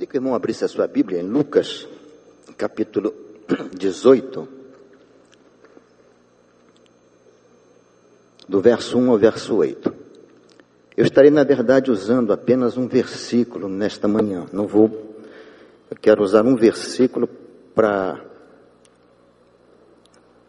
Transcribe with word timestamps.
Queria 0.00 0.12
que 0.12 0.16
o 0.16 0.20
irmão 0.20 0.34
abrisse 0.34 0.64
a 0.64 0.68
sua 0.68 0.86
Bíblia 0.86 1.20
em 1.20 1.28
Lucas, 1.28 1.86
capítulo 2.56 3.12
18, 3.76 4.48
do 8.48 8.62
verso 8.62 8.96
1 8.96 9.10
ao 9.10 9.18
verso 9.18 9.56
8. 9.56 9.94
Eu 10.96 11.04
estarei, 11.04 11.30
na 11.30 11.44
verdade, 11.44 11.90
usando 11.90 12.32
apenas 12.32 12.78
um 12.78 12.88
versículo 12.88 13.68
nesta 13.68 14.08
manhã. 14.08 14.46
Não 14.54 14.66
vou. 14.66 15.18
Eu 15.90 15.96
quero 16.00 16.22
usar 16.22 16.46
um 16.46 16.56
versículo 16.56 17.28
para 17.74 18.24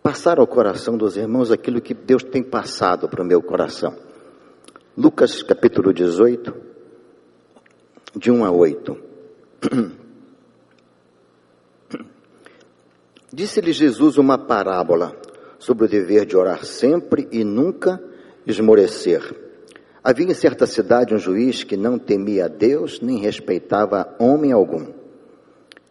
passar 0.01 0.39
ao 0.39 0.47
coração 0.47 0.95
dos 0.95 1.17
irmãos 1.17 1.51
aquilo 1.51 1.81
que 1.81 1.93
Deus 1.93 2.23
tem 2.23 2.41
passado 2.41 3.09
para 3.09 3.21
o 3.21 3.25
meu 3.25 3.41
coração. 3.41 3.93
Lucas 4.97 5.43
capítulo 5.43 5.93
18, 5.93 6.55
de 8.15 8.31
1 8.31 8.45
a 8.45 8.49
8. 8.49 9.10
Disse-lhe 13.31 13.71
Jesus 13.71 14.17
uma 14.17 14.37
parábola 14.37 15.15
sobre 15.59 15.85
o 15.85 15.87
dever 15.87 16.25
de 16.25 16.35
orar 16.35 16.65
sempre 16.65 17.27
e 17.31 17.43
nunca 17.43 18.01
esmorecer. 18.45 19.35
Havia 20.03 20.25
em 20.25 20.33
certa 20.33 20.65
cidade 20.65 21.13
um 21.13 21.19
juiz 21.19 21.63
que 21.63 21.77
não 21.77 21.99
temia 21.99 22.45
a 22.45 22.47
Deus 22.47 22.99
nem 22.99 23.19
respeitava 23.19 24.15
homem 24.19 24.51
algum. 24.51 24.87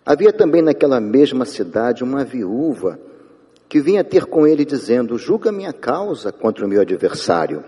Havia 0.05 0.33
também 0.33 0.61
naquela 0.63 1.01
mesma 1.01 1.45
cidade 1.45 2.03
uma 2.03 2.25
viúva 2.25 2.99
que 3.69 3.81
vinha 3.81 4.03
ter 4.03 4.27
com 4.27 4.45
ele 4.47 4.65
dizendo: 4.65 5.17
Julga 5.17 5.53
minha 5.53 5.73
causa 5.73 6.33
contra 6.33 6.67
o 6.67 6.69
meu 6.69 6.81
adversário. 6.81 7.63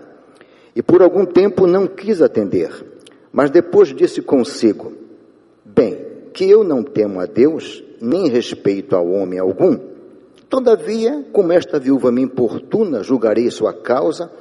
E 0.75 0.83
por 0.83 1.01
algum 1.01 1.25
tempo 1.25 1.65
não 1.65 1.87
quis 1.87 2.21
atender, 2.21 2.85
mas 3.31 3.49
depois 3.49 3.95
disse 3.95 4.21
consigo: 4.21 5.02
Bem, 5.73 6.05
que 6.33 6.49
eu 6.49 6.63
não 6.63 6.83
temo 6.83 7.19
a 7.19 7.25
Deus, 7.25 7.83
nem 8.01 8.29
respeito 8.29 8.95
a 8.95 9.01
homem 9.01 9.39
algum, 9.39 9.77
todavia, 10.49 11.25
como 11.31 11.51
esta 11.51 11.79
viúva 11.79 12.11
me 12.11 12.21
importuna, 12.21 13.03
julgarei 13.03 13.49
sua 13.49 13.73
causa, 13.73 14.31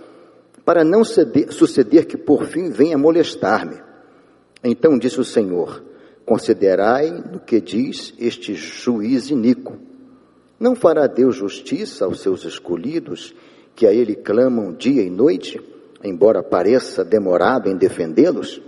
para 0.65 0.85
não 0.85 1.05
ceder, 1.05 1.53
suceder 1.53 2.07
que 2.07 2.17
por 2.17 2.45
fim 2.45 2.71
venha 2.71 2.97
molestar-me. 2.97 3.77
Então 4.63 4.99
disse 4.99 5.21
o 5.21 5.25
Senhor: 5.25 5.83
Considerai 6.25 7.11
no 7.11 7.41
que 7.41 7.61
diz 7.61 8.15
este 8.19 8.55
juiz 8.55 9.31
iníquo 9.31 9.77
não 10.63 10.77
fará 10.77 11.09
Deus 11.09 11.35
justiça 11.35 12.05
aos 12.05 12.21
seus 12.21 12.45
escolhidos, 12.45 13.35
que 13.75 13.85
a 13.85 13.93
Ele 13.93 14.15
clamam 14.15 14.73
dia 14.73 15.03
e 15.03 15.11
noite, 15.11 15.61
embora 16.05 16.41
pareça 16.41 17.05
demorado 17.05 17.69
em 17.69 17.77
defendê-los? 17.77 18.63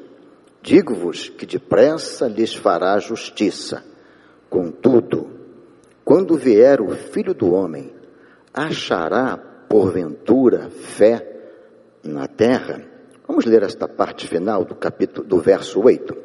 Digo-vos 0.65 1.29
que 1.29 1.45
depressa 1.45 2.27
lhes 2.27 2.55
fará 2.55 2.99
justiça. 2.99 3.85
Contudo, 4.49 5.29
quando 6.03 6.39
vier 6.39 6.81
o 6.81 6.89
Filho 6.89 7.35
do 7.35 7.53
Homem, 7.53 7.93
achará 8.51 9.37
porventura 9.37 10.71
fé 10.71 11.51
na 12.03 12.27
terra? 12.27 12.83
Vamos 13.29 13.45
ler 13.45 13.63
esta 13.63 13.87
parte 13.87 14.27
final 14.27 14.65
do 14.65 14.75
capítulo 14.75 15.29
do 15.29 15.39
verso 15.39 15.83
8. 15.83 16.17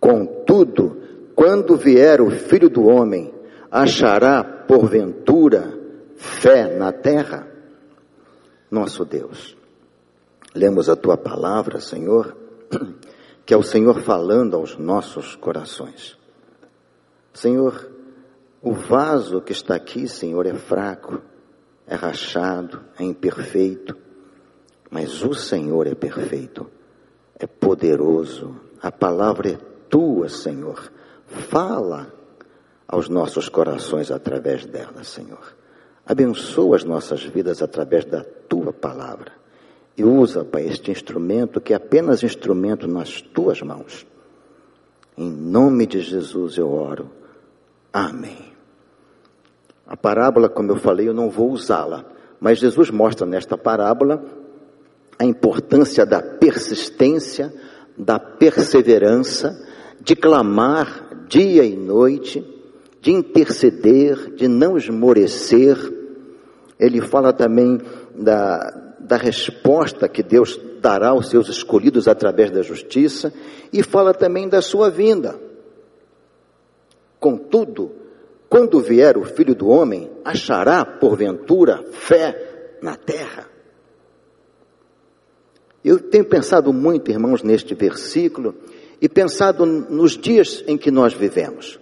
Contudo, 0.00 1.00
quando 1.36 1.76
vier 1.76 2.20
o 2.20 2.32
Filho 2.32 2.68
do 2.68 2.88
Homem, 2.88 3.32
achará 3.70 4.42
porventura 4.42 5.72
fé 6.16 6.76
na 6.76 6.90
terra? 6.90 7.46
Nosso 8.68 9.04
Deus, 9.04 9.56
lemos 10.52 10.90
a 10.90 10.96
tua 10.96 11.16
palavra, 11.16 11.78
Senhor, 11.78 12.36
que 13.46 13.54
é 13.54 13.56
o 13.56 13.62
Senhor 13.62 14.02
falando 14.02 14.56
aos 14.56 14.76
nossos 14.76 15.36
corações. 15.36 16.18
Senhor, 17.32 17.88
o 18.60 18.72
vaso 18.72 19.40
que 19.40 19.52
está 19.52 19.76
aqui, 19.76 20.08
Senhor, 20.08 20.44
é 20.46 20.54
fraco, 20.54 21.22
é 21.86 21.94
rachado, 21.94 22.80
é 22.98 23.04
imperfeito, 23.04 23.96
mas 24.90 25.22
o 25.22 25.32
Senhor 25.32 25.86
é 25.86 25.94
perfeito, 25.94 26.68
é 27.38 27.46
poderoso, 27.46 28.56
a 28.82 28.90
palavra 28.90 29.52
é 29.52 29.58
tua, 29.88 30.28
Senhor. 30.28 30.90
Fala 31.26 32.12
aos 32.88 33.08
nossos 33.08 33.48
corações 33.48 34.10
através 34.10 34.66
dela, 34.66 35.04
Senhor. 35.04 35.54
Abençoa 36.04 36.76
as 36.76 36.84
nossas 36.84 37.22
vidas 37.22 37.62
através 37.62 38.04
da 38.04 38.24
tua 38.24 38.72
palavra 38.72 39.45
e 39.96 40.04
usa, 40.04 40.44
Pai, 40.44 40.66
este 40.66 40.90
instrumento 40.90 41.60
que 41.60 41.72
é 41.72 41.76
apenas 41.76 42.22
instrumento 42.22 42.86
nas 42.86 43.20
tuas 43.20 43.62
mãos. 43.62 44.06
Em 45.16 45.30
nome 45.30 45.86
de 45.86 46.00
Jesus 46.00 46.58
eu 46.58 46.70
oro. 46.70 47.10
Amém. 47.92 48.52
A 49.86 49.96
parábola, 49.96 50.48
como 50.48 50.72
eu 50.72 50.76
falei, 50.76 51.08
eu 51.08 51.14
não 51.14 51.30
vou 51.30 51.50
usá-la, 51.50 52.04
mas 52.38 52.58
Jesus 52.58 52.90
mostra 52.90 53.26
nesta 53.26 53.56
parábola 53.56 54.22
a 55.18 55.24
importância 55.24 56.04
da 56.04 56.20
persistência, 56.20 57.54
da 57.96 58.18
perseverança, 58.18 59.58
de 60.00 60.14
clamar 60.14 61.26
dia 61.28 61.64
e 61.64 61.74
noite 61.76 62.56
de 63.06 63.12
interceder, 63.12 64.34
de 64.34 64.48
não 64.48 64.76
esmorecer. 64.76 65.76
Ele 66.76 67.00
fala 67.00 67.32
também 67.32 67.80
da, 68.18 68.85
da 69.06 69.16
resposta 69.16 70.08
que 70.08 70.22
Deus 70.22 70.58
dará 70.80 71.10
aos 71.10 71.30
seus 71.30 71.48
escolhidos 71.48 72.08
através 72.08 72.50
da 72.50 72.60
justiça 72.60 73.32
e 73.72 73.82
fala 73.82 74.12
também 74.12 74.48
da 74.48 74.60
sua 74.60 74.90
vinda. 74.90 75.38
Contudo, 77.20 77.92
quando 78.48 78.80
vier 78.80 79.16
o 79.16 79.24
filho 79.24 79.54
do 79.54 79.68
homem, 79.68 80.10
achará 80.24 80.84
porventura 80.84 81.84
fé 81.92 82.78
na 82.82 82.96
terra. 82.96 83.48
Eu 85.84 86.00
tenho 86.00 86.24
pensado 86.24 86.72
muito, 86.72 87.08
irmãos, 87.08 87.44
neste 87.44 87.76
versículo 87.76 88.56
e 89.00 89.08
pensado 89.08 89.64
nos 89.64 90.18
dias 90.18 90.64
em 90.66 90.76
que 90.76 90.90
nós 90.90 91.14
vivemos. 91.14 91.78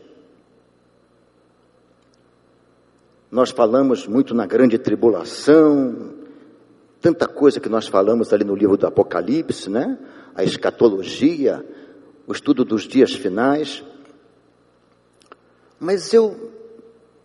Nós 3.31 3.51
falamos 3.51 4.07
muito 4.07 4.35
na 4.35 4.47
grande 4.47 4.79
tribulação, 4.79 6.14
tanta 7.05 7.29
coisa 7.29 7.61
que 7.61 7.69
nós 7.69 7.87
falamos 7.87 8.33
ali 8.33 8.45
no 8.45 8.55
livro 8.55 8.79
do 8.79 8.87
Apocalipse, 8.87 9.69
né? 9.69 9.99
A 10.35 10.43
escatologia, 10.43 11.63
o 12.27 12.33
estudo 12.33 12.65
dos 12.65 12.85
dias 12.85 13.13
finais. 13.13 13.85
Mas 15.79 16.15
eu, 16.15 16.51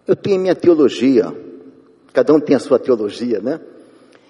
eu 0.05 0.17
tenho 0.17 0.37
minha 0.37 0.53
teologia, 0.53 1.33
cada 2.11 2.33
um 2.33 2.41
tem 2.41 2.57
a 2.57 2.59
sua 2.59 2.77
teologia, 2.77 3.39
né? 3.39 3.61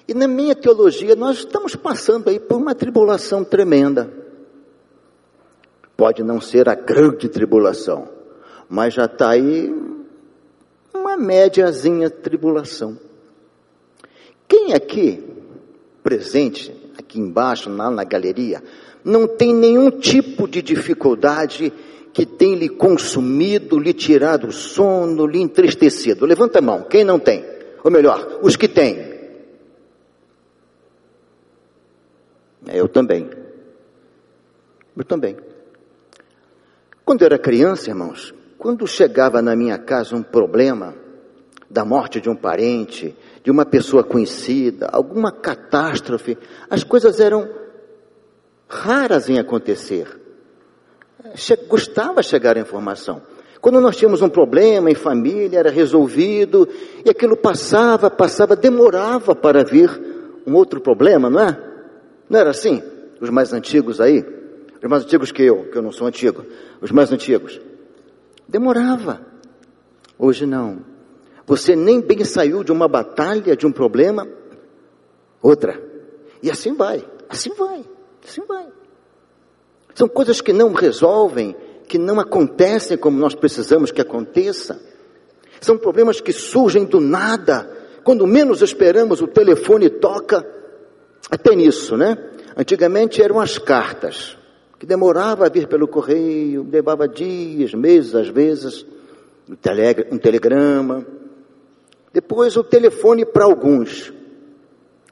E 0.07 0.13
na 0.13 0.27
minha 0.27 0.53
teologia 0.53 1.15
nós 1.15 1.39
estamos 1.39 1.75
passando 1.75 2.29
aí 2.29 2.39
por 2.39 2.57
uma 2.57 2.75
tribulação 2.75 3.43
tremenda. 3.43 4.07
Pode 5.97 6.21
não 6.21 6.39
ser 6.39 6.69
a 6.69 6.75
grande 6.75 7.27
tribulação, 7.27 8.07
mas 8.69 8.93
já 8.93 9.05
está 9.05 9.29
aí 9.31 9.73
uma 10.93 11.17
médiazinha 11.17 12.07
tribulação. 12.07 12.99
Quem 14.47 14.73
aqui, 14.73 15.38
presente, 16.03 16.73
aqui 16.97 17.19
embaixo, 17.19 17.69
lá 17.69 17.89
na 17.89 18.03
galeria, 18.03 18.63
não 19.03 19.27
tem 19.27 19.53
nenhum 19.53 19.89
tipo 19.91 20.47
de 20.47 20.61
dificuldade 20.61 21.71
que 22.13 22.25
tem 22.25 22.55
lhe 22.55 22.69
consumido, 22.69 23.79
lhe 23.79 23.93
tirado 23.93 24.47
o 24.47 24.51
sono, 24.51 25.25
lhe 25.25 25.39
entristecido? 25.39 26.25
Levanta 26.25 26.59
a 26.59 26.61
mão, 26.61 26.83
quem 26.83 27.03
não 27.03 27.19
tem? 27.19 27.45
Ou 27.83 27.91
melhor, 27.91 28.39
os 28.41 28.55
que 28.55 28.67
têm. 28.67 29.09
Eu 32.67 32.87
também. 32.87 33.29
Eu 34.95 35.03
também. 35.03 35.37
Quando 37.05 37.21
eu 37.21 37.25
era 37.25 37.39
criança, 37.39 37.89
irmãos, 37.89 38.33
quando 38.57 38.85
chegava 38.85 39.41
na 39.41 39.55
minha 39.55 39.77
casa 39.77 40.15
um 40.15 40.21
problema, 40.21 40.93
da 41.69 41.85
morte 41.85 42.19
de 42.19 42.29
um 42.29 42.35
parente, 42.35 43.15
de 43.43 43.51
uma 43.51 43.65
pessoa 43.65 44.03
conhecida, 44.03 44.89
alguma 44.91 45.31
catástrofe, 45.31 46.37
as 46.69 46.83
coisas 46.83 47.19
eram 47.19 47.47
raras 48.67 49.29
em 49.29 49.39
acontecer. 49.39 50.19
Che 51.35 51.55
gostava 51.67 52.23
chegar 52.23 52.57
a 52.57 52.61
informação. 52.61 53.21
Quando 53.61 53.81
nós 53.81 53.97
tínhamos 53.97 54.21
um 54.21 54.29
problema 54.29 54.89
em 54.89 54.95
família, 54.95 55.59
era 55.59 55.69
resolvido, 55.69 56.67
e 57.05 57.09
aquilo 57.09 57.35
passava, 57.35 58.09
passava, 58.09 58.55
demorava 58.55 59.35
para 59.35 59.65
vir 59.65 59.89
um 60.47 60.55
outro 60.55 60.79
problema, 60.79 61.29
não 61.29 61.41
é? 61.41 61.57
Não 62.29 62.39
era 62.39 62.51
assim? 62.51 62.81
Os 63.19 63.29
mais 63.29 63.51
antigos 63.51 63.99
aí, 63.99 64.25
os 64.81 64.89
mais 64.89 65.03
antigos 65.03 65.31
que 65.31 65.43
eu, 65.43 65.65
que 65.65 65.77
eu 65.77 65.81
não 65.81 65.91
sou 65.91 66.07
antigo, 66.07 66.45
os 66.79 66.91
mais 66.91 67.11
antigos. 67.11 67.59
Demorava. 68.47 69.21
Hoje 70.17 70.45
não. 70.45 70.88
Você 71.49 71.75
nem 71.75 71.99
bem 71.99 72.23
saiu 72.23 72.63
de 72.63 72.71
uma 72.71 72.87
batalha, 72.87 73.57
de 73.57 73.65
um 73.65 73.71
problema, 73.71 74.27
outra. 75.41 75.81
E 76.43 76.51
assim 76.51 76.75
vai, 76.75 77.03
assim 77.27 77.51
vai, 77.55 77.83
assim 78.23 78.45
vai. 78.45 78.67
São 79.95 80.07
coisas 80.07 80.41
que 80.41 80.53
não 80.53 80.73
resolvem, 80.73 81.55
que 81.87 81.97
não 81.97 82.19
acontecem 82.19 82.95
como 82.95 83.17
nós 83.17 83.33
precisamos 83.33 83.89
que 83.89 83.99
aconteça. 83.99 84.79
São 85.59 85.75
problemas 85.75 86.21
que 86.21 86.31
surgem 86.31 86.85
do 86.85 86.99
nada. 86.99 87.67
Quando 88.03 88.27
menos 88.27 88.61
esperamos, 88.61 89.19
o 89.19 89.27
telefone 89.27 89.89
toca. 89.89 90.47
Até 91.31 91.55
nisso, 91.55 91.97
né? 91.97 92.15
Antigamente 92.55 93.23
eram 93.23 93.39
as 93.39 93.57
cartas, 93.57 94.37
que 94.77 94.85
demorava 94.85 95.47
a 95.47 95.49
vir 95.49 95.67
pelo 95.67 95.87
correio, 95.87 96.67
levava 96.71 97.07
dias, 97.07 97.73
meses 97.73 98.13
às 98.13 98.27
vezes, 98.27 98.85
um 100.11 100.17
telegrama. 100.19 101.17
Depois 102.13 102.57
o 102.57 102.63
telefone 102.63 103.25
para 103.25 103.45
alguns. 103.45 104.13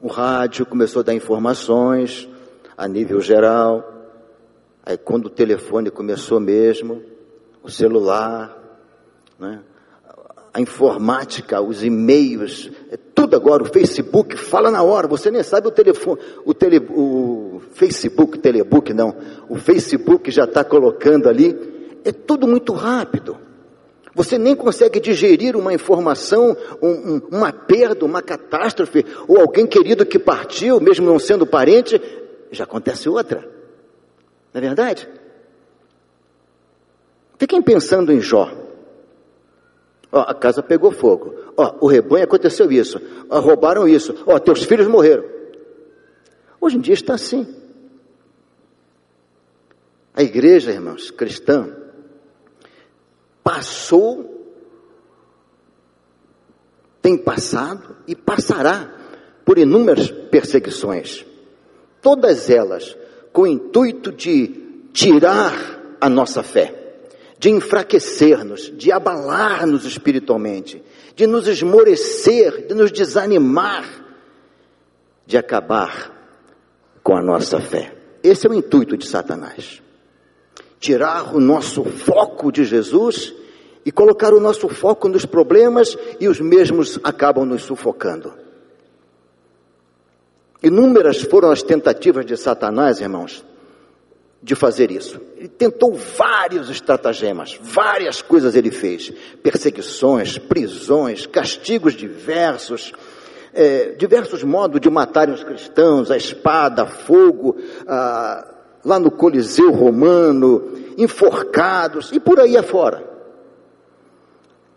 O 0.00 0.08
rádio 0.08 0.66
começou 0.66 1.00
a 1.00 1.04
dar 1.04 1.14
informações 1.14 2.28
a 2.76 2.86
nível 2.86 3.20
geral. 3.20 3.84
Aí 4.84 4.96
quando 4.96 5.26
o 5.26 5.30
telefone 5.30 5.90
começou 5.90 6.40
mesmo, 6.40 7.02
o 7.62 7.70
celular, 7.70 8.56
né? 9.38 9.60
a 10.52 10.60
informática, 10.60 11.60
os 11.60 11.84
e-mails, 11.84 12.70
é 12.90 12.96
tudo 12.96 13.36
agora, 13.36 13.62
o 13.62 13.66
Facebook 13.66 14.36
fala 14.36 14.70
na 14.70 14.82
hora, 14.82 15.06
você 15.06 15.30
nem 15.30 15.42
sabe 15.42 15.68
o 15.68 15.70
telefone, 15.70 16.20
o, 16.44 16.54
tele, 16.54 16.78
o 16.90 17.60
Facebook, 17.72 18.38
telebook 18.38 18.92
não, 18.92 19.14
o 19.48 19.56
Facebook 19.56 20.30
já 20.30 20.44
está 20.44 20.64
colocando 20.64 21.28
ali, 21.28 22.00
é 22.04 22.12
tudo 22.12 22.48
muito 22.48 22.72
rápido. 22.72 23.36
Você 24.18 24.36
nem 24.36 24.56
consegue 24.56 24.98
digerir 24.98 25.56
uma 25.56 25.72
informação, 25.72 26.56
um, 26.82 26.88
um, 26.88 27.22
uma 27.30 27.52
perda, 27.52 28.04
uma 28.04 28.20
catástrofe, 28.20 29.06
ou 29.28 29.38
alguém 29.38 29.64
querido 29.64 30.04
que 30.04 30.18
partiu, 30.18 30.80
mesmo 30.80 31.06
não 31.06 31.20
sendo 31.20 31.46
parente, 31.46 32.02
já 32.50 32.64
acontece 32.64 33.08
outra. 33.08 33.48
Não 34.52 34.58
é 34.58 34.60
verdade? 34.60 35.08
Fiquem 37.38 37.62
pensando 37.62 38.10
em 38.10 38.20
Jó. 38.20 38.50
Ó, 40.10 40.22
a 40.22 40.34
casa 40.34 40.64
pegou 40.64 40.90
fogo. 40.90 41.36
Ó, 41.56 41.76
o 41.82 41.86
rebanho 41.86 42.24
aconteceu 42.24 42.72
isso. 42.72 43.00
Ó, 43.30 43.38
roubaram 43.38 43.86
isso. 43.86 44.12
Ó, 44.26 44.36
teus 44.40 44.64
filhos 44.64 44.88
morreram. 44.88 45.22
Hoje 46.60 46.76
em 46.76 46.80
dia 46.80 46.94
está 46.94 47.14
assim. 47.14 47.46
A 50.12 50.24
igreja, 50.24 50.72
irmãos, 50.72 51.12
cristã, 51.12 51.77
passou, 53.48 54.44
tem 57.00 57.16
passado 57.16 57.96
e 58.06 58.14
passará 58.14 58.92
por 59.42 59.56
inúmeras 59.56 60.10
perseguições. 60.10 61.24
Todas 62.02 62.50
elas 62.50 62.94
com 63.32 63.42
o 63.42 63.46
intuito 63.46 64.12
de 64.12 64.48
tirar 64.92 65.96
a 65.98 66.10
nossa 66.10 66.42
fé 66.42 66.74
de 67.38 67.48
enfraquecer-nos, 67.50 68.76
de 68.76 68.90
abalar-nos 68.90 69.84
espiritualmente, 69.84 70.82
de 71.14 71.24
nos 71.26 71.46
esmorecer, 71.46 72.66
de 72.66 72.74
nos 72.74 72.90
desanimar, 72.90 73.88
de 75.24 75.38
acabar 75.38 76.12
com 77.02 77.16
a 77.16 77.22
nossa 77.22 77.60
fé. 77.60 77.96
Esse 78.24 78.46
é 78.46 78.50
o 78.50 78.54
intuito 78.54 78.96
de 78.96 79.06
Satanás. 79.06 79.80
Tirar 80.78 81.34
o 81.34 81.40
nosso 81.40 81.84
foco 81.84 82.52
de 82.52 82.64
Jesus 82.64 83.34
e 83.84 83.90
colocar 83.90 84.34
o 84.34 84.40
nosso 84.40 84.68
foco 84.68 85.08
nos 85.08 85.24
problemas 85.24 85.96
e 86.20 86.28
os 86.28 86.40
mesmos 86.40 86.98
acabam 87.02 87.44
nos 87.44 87.62
sufocando. 87.62 88.34
Inúmeras 90.62 91.22
foram 91.22 91.50
as 91.50 91.62
tentativas 91.62 92.26
de 92.26 92.36
Satanás, 92.36 93.00
irmãos, 93.00 93.44
de 94.42 94.54
fazer 94.54 94.90
isso. 94.90 95.20
Ele 95.36 95.48
tentou 95.48 95.94
vários 95.94 96.68
estratagemas, 96.68 97.58
várias 97.62 98.22
coisas 98.22 98.54
ele 98.54 98.70
fez: 98.70 99.12
perseguições, 99.42 100.38
prisões, 100.38 101.26
castigos 101.26 101.94
diversos, 101.94 102.92
é, 103.52 103.92
diversos 103.92 104.42
modos 104.42 104.80
de 104.80 104.90
matarem 104.90 105.34
os 105.34 105.44
cristãos, 105.44 106.10
a 106.10 106.16
espada, 106.16 106.86
fogo, 106.86 107.56
a, 107.86 108.54
lá 108.88 108.98
no 108.98 109.10
Coliseu 109.10 109.70
Romano, 109.70 110.72
enforcados 110.96 112.10
e 112.12 112.18
por 112.18 112.40
aí 112.40 112.56
afora. 112.56 113.06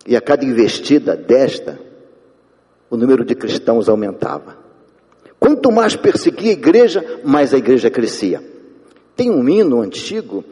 E 0.05 0.15
a 0.15 0.21
cada 0.21 0.43
investida 0.43 1.15
desta, 1.15 1.79
o 2.89 2.97
número 2.97 3.23
de 3.23 3.33
cristãos 3.33 3.87
aumentava. 3.87 4.57
Quanto 5.39 5.71
mais 5.71 5.95
perseguia 5.95 6.51
a 6.51 6.53
igreja, 6.53 7.21
mais 7.23 7.53
a 7.53 7.57
igreja 7.57 7.89
crescia. 7.89 8.43
Tem 9.15 9.29
um 9.29 9.47
hino 9.47 9.81
antigo 9.81 10.43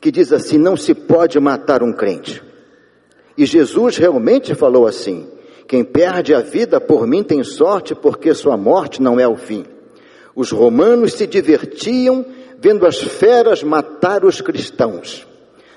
que 0.00 0.10
diz 0.10 0.32
assim: 0.32 0.58
não 0.58 0.76
se 0.76 0.94
pode 0.94 1.38
matar 1.38 1.82
um 1.82 1.92
crente. 1.92 2.42
E 3.36 3.44
Jesus 3.44 3.96
realmente 3.96 4.54
falou 4.54 4.86
assim: 4.86 5.28
quem 5.68 5.84
perde 5.84 6.34
a 6.34 6.40
vida 6.40 6.80
por 6.80 7.06
mim 7.06 7.22
tem 7.22 7.42
sorte, 7.44 7.94
porque 7.94 8.34
sua 8.34 8.56
morte 8.56 9.02
não 9.02 9.20
é 9.20 9.28
o 9.28 9.36
fim. 9.36 9.64
Os 10.34 10.50
romanos 10.50 11.12
se 11.12 11.26
divertiam 11.26 12.24
vendo 12.64 12.86
as 12.86 12.96
feras 12.96 13.62
matar 13.62 14.24
os 14.24 14.40
cristãos. 14.40 15.26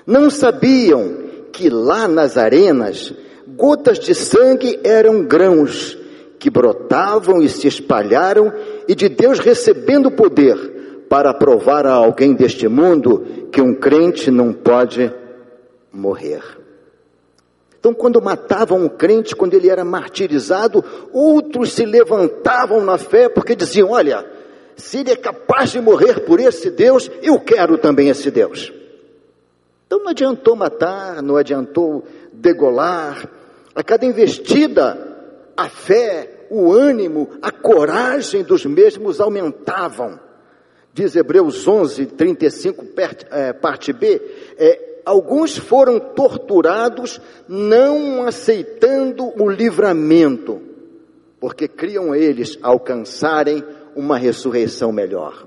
Não 0.06 0.30
sabiam 0.30 1.18
que 1.52 1.68
lá 1.68 2.08
nas 2.08 2.38
arenas 2.38 3.12
gotas 3.46 3.98
de 3.98 4.14
sangue 4.14 4.80
eram 4.82 5.22
grãos 5.22 5.98
que 6.38 6.48
brotavam 6.48 7.42
e 7.42 7.48
se 7.50 7.68
espalharam 7.68 8.50
e 8.88 8.94
de 8.94 9.06
Deus 9.06 9.38
recebendo 9.38 10.10
poder 10.10 11.04
para 11.10 11.34
provar 11.34 11.86
a 11.86 11.92
alguém 11.92 12.32
deste 12.32 12.66
mundo 12.68 13.48
que 13.52 13.60
um 13.60 13.74
crente 13.74 14.30
não 14.30 14.50
pode 14.50 15.12
morrer. 15.92 16.42
Então, 17.78 17.92
quando 17.92 18.22
matavam 18.22 18.84
um 18.84 18.88
crente, 18.88 19.36
quando 19.36 19.52
ele 19.52 19.68
era 19.68 19.84
martirizado, 19.84 20.82
outros 21.12 21.72
se 21.72 21.84
levantavam 21.84 22.82
na 22.82 22.96
fé 22.96 23.28
porque 23.28 23.54
diziam: 23.54 23.90
Olha, 23.90 24.37
se 24.78 24.98
ele 24.98 25.10
é 25.10 25.16
capaz 25.16 25.70
de 25.72 25.80
morrer 25.80 26.20
por 26.20 26.40
esse 26.40 26.70
Deus, 26.70 27.10
eu 27.22 27.38
quero 27.38 27.76
também 27.76 28.08
esse 28.08 28.30
Deus. 28.30 28.72
Então 29.86 29.98
não 29.98 30.08
adiantou 30.08 30.56
matar, 30.56 31.22
não 31.22 31.36
adiantou 31.36 32.04
degolar. 32.32 33.28
A 33.74 33.82
cada 33.82 34.06
investida, 34.06 35.16
a 35.56 35.68
fé, 35.68 36.46
o 36.48 36.72
ânimo, 36.72 37.28
a 37.42 37.50
coragem 37.50 38.42
dos 38.42 38.64
mesmos 38.64 39.20
aumentavam 39.20 40.18
diz 40.98 41.14
Hebreus 41.14 41.66
11, 41.66 42.06
35, 42.06 42.84
é, 43.30 43.52
parte 43.52 43.92
B, 43.92 44.20
é, 44.58 45.00
alguns 45.04 45.56
foram 45.56 46.00
torturados 46.00 47.20
não 47.48 48.26
aceitando 48.26 49.32
o 49.40 49.48
livramento, 49.48 50.60
porque 51.38 51.68
criam 51.68 52.14
eles 52.14 52.58
alcançarem 52.60 53.62
uma 53.98 54.16
ressurreição 54.16 54.92
melhor. 54.92 55.44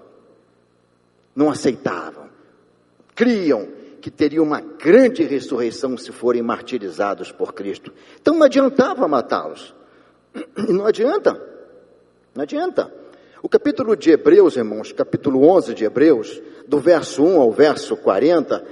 Não 1.34 1.50
aceitavam. 1.50 2.30
Criam 3.16 3.70
que 4.02 4.12
teriam 4.12 4.44
uma 4.44 4.60
grande 4.60 5.24
ressurreição 5.24 5.96
se 5.96 6.12
forem 6.12 6.42
martirizados 6.42 7.32
por 7.32 7.54
Cristo. 7.54 7.94
Então 8.20 8.34
não 8.34 8.44
adiantava 8.44 9.08
matá-los. 9.08 9.74
Não 10.68 10.86
adianta. 10.86 11.34
Não 12.34 12.44
adianta. 12.44 12.92
O 13.44 13.50
capítulo 13.50 13.96
de 13.96 14.12
Hebreus, 14.12 14.56
irmãos, 14.56 14.92
capítulo 14.92 15.44
11 15.46 15.74
de 15.74 15.84
Hebreus, 15.84 16.42
do 16.68 16.80
verso 16.80 17.24
1 17.24 17.42
ao 17.42 17.52
verso 17.52 17.98
40, 17.98 18.64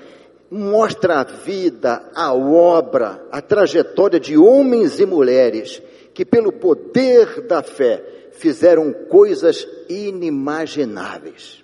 mostra 0.49 1.19
a 1.19 1.23
vida, 1.23 2.09
a 2.15 2.33
obra, 2.33 3.21
a 3.31 3.41
trajetória 3.41 4.19
de 4.19 4.37
homens 4.37 4.99
e 4.99 5.05
mulheres 5.05 5.81
que, 6.13 6.23
pelo 6.23 6.51
poder 6.51 7.41
da 7.41 7.61
fé, 7.61 8.18
fizeram 8.39 8.91
coisas 8.93 9.67
inimagináveis. 9.89 11.63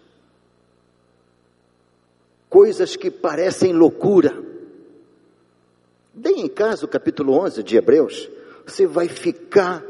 Coisas 2.50 2.96
que 2.96 3.10
parecem 3.10 3.74
loucura. 3.74 4.44
Bem 6.14 6.42
em 6.42 6.48
casa 6.48 6.86
o 6.86 6.90
capítulo 6.90 7.34
11 7.42 7.64
de 7.64 7.78
Hebreus, 7.78 8.30
você 8.66 8.86
vai 8.86 9.08
ficar 9.08 9.84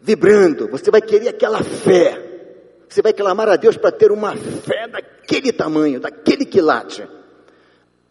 vibrando, 0.00 0.68
você 0.68 0.90
vai 0.90 1.00
querer 1.00 1.28
aquela 1.28 1.62
fé. 1.62 2.20
Você 2.88 3.02
vai 3.02 3.12
clamar 3.12 3.48
a 3.48 3.56
Deus 3.56 3.76
para 3.76 3.90
ter 3.90 4.12
uma 4.12 4.36
fé 4.36 4.86
daquele 4.86 5.52
tamanho, 5.52 5.98
daquele 5.98 6.44
quilate, 6.44 7.08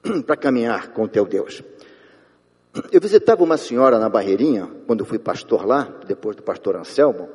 para 0.26 0.36
caminhar 0.36 0.90
com 0.90 1.04
o 1.04 1.08
teu 1.08 1.26
Deus. 1.26 1.64
Eu 2.92 3.00
visitava 3.00 3.44
uma 3.44 3.56
senhora 3.56 4.00
na 4.00 4.10
Barreirinha, 4.10 4.68
quando 4.88 5.06
fui 5.06 5.20
pastor 5.20 5.64
lá, 5.64 5.88
depois 6.08 6.36
do 6.36 6.42
pastor 6.42 6.76
Anselmo, 6.76 7.30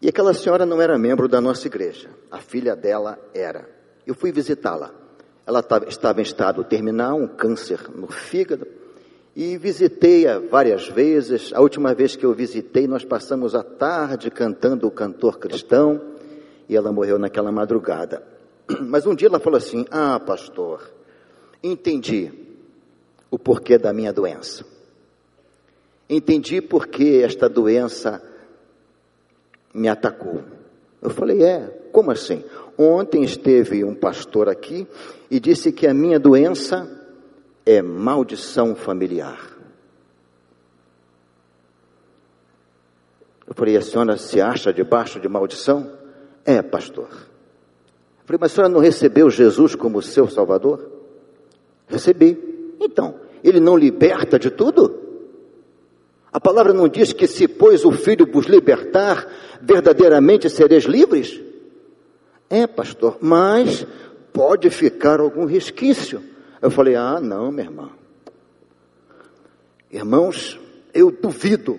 e 0.00 0.08
aquela 0.08 0.32
senhora 0.32 0.64
não 0.64 0.80
era 0.80 0.96
membro 0.96 1.26
da 1.26 1.40
nossa 1.40 1.66
igreja, 1.66 2.08
a 2.30 2.38
filha 2.38 2.76
dela 2.76 3.18
era. 3.34 3.68
Eu 4.06 4.14
fui 4.14 4.30
visitá-la. 4.30 4.92
Ela 5.44 5.64
estava 5.88 6.20
em 6.20 6.22
estado 6.22 6.62
terminal, 6.62 7.16
um 7.16 7.26
câncer 7.26 7.90
no 7.92 8.06
fígado, 8.06 8.66
e 9.34 9.58
visitei-a 9.58 10.38
várias 10.38 10.88
vezes. 10.88 11.52
A 11.52 11.60
última 11.60 11.92
vez 11.94 12.14
que 12.14 12.24
eu 12.24 12.32
visitei, 12.32 12.86
nós 12.86 13.04
passamos 13.04 13.56
a 13.56 13.64
tarde 13.64 14.30
cantando 14.30 14.86
o 14.86 14.90
cantor 14.90 15.38
cristão 15.38 16.00
e 16.68 16.76
ela 16.76 16.92
morreu 16.92 17.18
naquela 17.18 17.50
madrugada. 17.50 18.22
Mas 18.82 19.04
um 19.04 19.14
dia 19.14 19.26
ela 19.26 19.40
falou 19.40 19.56
assim: 19.56 19.84
Ah, 19.90 20.20
pastor, 20.20 20.88
entendi 21.62 22.43
o 23.34 23.38
porquê 23.38 23.76
da 23.76 23.92
minha 23.92 24.12
doença. 24.12 24.64
Entendi 26.08 26.60
porque 26.62 27.20
esta 27.24 27.48
doença 27.48 28.22
me 29.74 29.88
atacou. 29.88 30.44
Eu 31.02 31.10
falei: 31.10 31.42
É, 31.42 31.66
como 31.90 32.12
assim? 32.12 32.44
Ontem 32.78 33.24
esteve 33.24 33.82
um 33.82 33.92
pastor 33.92 34.48
aqui 34.48 34.86
e 35.28 35.40
disse 35.40 35.72
que 35.72 35.84
a 35.84 35.92
minha 35.92 36.18
doença 36.20 36.88
é 37.66 37.82
maldição 37.82 38.76
familiar. 38.76 39.52
Eu 43.46 43.54
falei, 43.54 43.76
a 43.76 43.82
senhora 43.82 44.16
se 44.16 44.40
acha 44.40 44.72
debaixo 44.72 45.20
de 45.20 45.28
maldição? 45.28 45.92
É, 46.44 46.62
pastor. 46.62 47.08
Eu 47.08 48.26
falei, 48.26 48.38
mas 48.40 48.52
a 48.52 48.54
senhora 48.54 48.72
não 48.72 48.80
recebeu 48.80 49.28
Jesus 49.28 49.74
como 49.74 50.00
seu 50.00 50.28
Salvador? 50.28 50.90
Recebi. 51.86 52.76
Então, 52.80 53.20
ele 53.44 53.60
não 53.60 53.76
liberta 53.76 54.38
de 54.38 54.50
tudo? 54.50 55.04
A 56.32 56.40
palavra 56.40 56.72
não 56.72 56.88
diz 56.88 57.12
que 57.12 57.28
se, 57.28 57.46
pois, 57.46 57.84
o 57.84 57.92
Filho 57.92 58.26
vos 58.26 58.46
libertar, 58.46 59.30
verdadeiramente 59.60 60.50
sereis 60.50 60.84
livres? 60.84 61.40
É, 62.50 62.66
pastor, 62.66 63.18
mas 63.20 63.86
pode 64.32 64.68
ficar 64.70 65.20
algum 65.20 65.44
resquício. 65.44 66.20
Eu 66.60 66.70
falei, 66.70 66.96
ah, 66.96 67.20
não, 67.20 67.52
minha 67.52 67.66
irmã. 67.66 67.90
Irmãos, 69.92 70.58
eu 70.92 71.10
duvido 71.12 71.78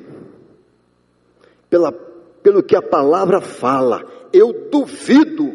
pela, 1.70 1.92
pelo 1.92 2.64
que 2.64 2.78
a 2.78 2.82
palavra 2.82 3.42
fala. 3.42 4.06
Eu 4.32 4.70
duvido 4.72 5.52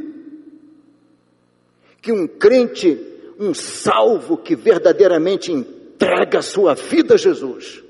que 2.03 2.13
um 2.13 2.27
crente, 2.27 3.01
um 3.39 3.55
salvo 3.55 4.37
que 4.37 4.55
verdadeiramente 4.55 5.80
entrega 6.01 6.39
a 6.39 6.43
sua 6.43 6.75
vida 6.75 7.15
a 7.15 7.19
Jesus, 7.19 7.85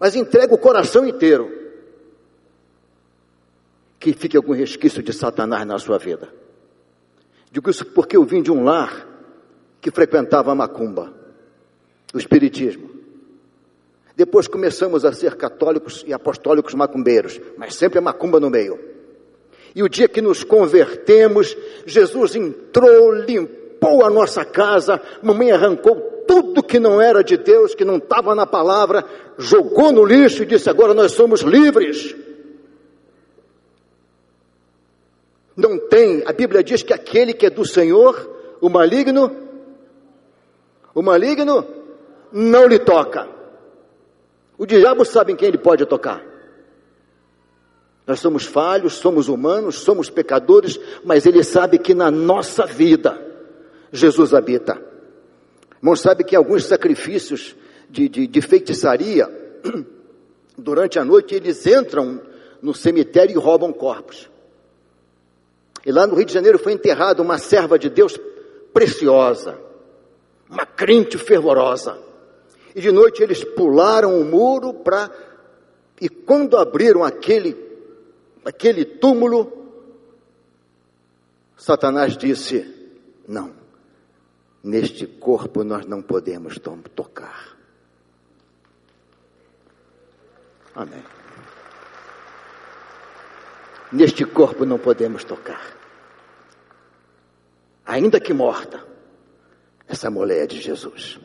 mas 0.00 0.16
entrega 0.16 0.52
o 0.52 0.58
coração 0.58 1.06
inteiro, 1.06 1.48
que 4.00 4.12
fique 4.12 4.36
algum 4.36 4.52
resquício 4.52 5.00
de 5.00 5.12
Satanás 5.12 5.64
na 5.64 5.78
sua 5.78 5.96
vida. 5.96 6.28
Digo 7.52 7.70
isso 7.70 7.86
porque 7.86 8.16
eu 8.16 8.24
vim 8.24 8.42
de 8.42 8.50
um 8.50 8.64
lar 8.64 9.06
que 9.80 9.92
frequentava 9.92 10.50
a 10.50 10.54
macumba, 10.56 11.14
o 12.12 12.18
espiritismo. 12.18 12.90
Depois 14.16 14.48
começamos 14.48 15.04
a 15.04 15.12
ser 15.12 15.36
católicos 15.36 16.04
e 16.04 16.12
apostólicos 16.12 16.74
macumbeiros, 16.74 17.40
mas 17.56 17.76
sempre 17.76 18.00
a 18.00 18.02
macumba 18.02 18.40
no 18.40 18.50
meio. 18.50 18.78
E 19.72 19.84
o 19.84 19.88
dia 19.88 20.08
que 20.08 20.20
nos 20.20 20.42
convertemos, 20.42 21.56
Jesus 21.86 22.34
entrou, 22.34 23.12
limpou 23.12 23.65
a 24.04 24.10
nossa 24.10 24.44
casa, 24.44 25.00
mamãe 25.22 25.50
arrancou 25.50 26.16
tudo 26.26 26.62
que 26.62 26.78
não 26.78 27.00
era 27.00 27.22
de 27.22 27.36
Deus, 27.36 27.74
que 27.74 27.84
não 27.84 27.96
estava 27.96 28.34
na 28.34 28.46
palavra, 28.46 29.04
jogou 29.38 29.92
no 29.92 30.04
lixo 30.04 30.42
e 30.42 30.46
disse: 30.46 30.68
agora 30.68 30.92
nós 30.92 31.12
somos 31.12 31.40
livres. 31.40 32.14
Não 35.56 35.78
tem, 35.78 36.22
a 36.26 36.32
Bíblia 36.32 36.62
diz 36.62 36.82
que 36.82 36.92
aquele 36.92 37.32
que 37.32 37.46
é 37.46 37.50
do 37.50 37.64
Senhor, 37.64 38.58
o 38.60 38.68
maligno, 38.68 39.34
o 40.94 41.00
maligno 41.00 41.66
não 42.30 42.66
lhe 42.66 42.78
toca. 42.78 43.28
O 44.58 44.66
diabo 44.66 45.04
sabe 45.04 45.32
em 45.32 45.36
quem 45.36 45.48
ele 45.48 45.58
pode 45.58 45.86
tocar. 45.86 46.22
Nós 48.06 48.20
somos 48.20 48.44
falhos, 48.44 48.94
somos 48.94 49.28
humanos, 49.28 49.76
somos 49.76 50.08
pecadores, 50.08 50.78
mas 51.04 51.26
ele 51.26 51.42
sabe 51.42 51.78
que 51.78 51.94
na 51.94 52.10
nossa 52.10 52.64
vida 52.64 53.25
Jesus 53.92 54.34
habita. 54.34 54.80
Irmão, 55.78 55.94
sabe 55.94 56.24
que 56.24 56.34
alguns 56.34 56.64
sacrifícios 56.64 57.54
de, 57.88 58.08
de, 58.08 58.26
de 58.26 58.40
feitiçaria, 58.40 59.28
durante 60.56 60.98
a 60.98 61.04
noite, 61.04 61.34
eles 61.34 61.66
entram 61.66 62.20
no 62.60 62.74
cemitério 62.74 63.32
e 63.34 63.38
roubam 63.38 63.72
corpos. 63.72 64.28
E 65.84 65.92
lá 65.92 66.06
no 66.06 66.16
Rio 66.16 66.24
de 66.24 66.32
Janeiro 66.32 66.58
foi 66.58 66.72
enterrada 66.72 67.22
uma 67.22 67.38
serva 67.38 67.78
de 67.78 67.88
Deus 67.88 68.18
preciosa, 68.72 69.56
uma 70.50 70.66
crente 70.66 71.16
fervorosa. 71.16 71.96
E 72.74 72.80
de 72.80 72.90
noite 72.90 73.22
eles 73.22 73.44
pularam 73.44 74.20
o 74.20 74.24
muro 74.24 74.74
para. 74.74 75.10
E 76.00 76.08
quando 76.08 76.56
abriram 76.56 77.04
aquele, 77.04 77.56
aquele 78.44 78.84
túmulo, 78.84 79.50
Satanás 81.56 82.16
disse: 82.16 82.66
Não, 83.26 83.52
neste 84.66 85.06
corpo 85.06 85.62
nós 85.62 85.86
não 85.86 86.02
podemos 86.02 86.58
tocar. 86.58 87.56
Amém. 90.74 91.04
Neste 93.92 94.24
corpo 94.24 94.64
não 94.64 94.76
podemos 94.76 95.22
tocar. 95.22 95.74
Ainda 97.86 98.18
que 98.18 98.34
morta, 98.34 98.84
essa 99.86 100.10
mulher 100.10 100.42
é 100.42 100.46
de 100.48 100.60
Jesus. 100.60 101.20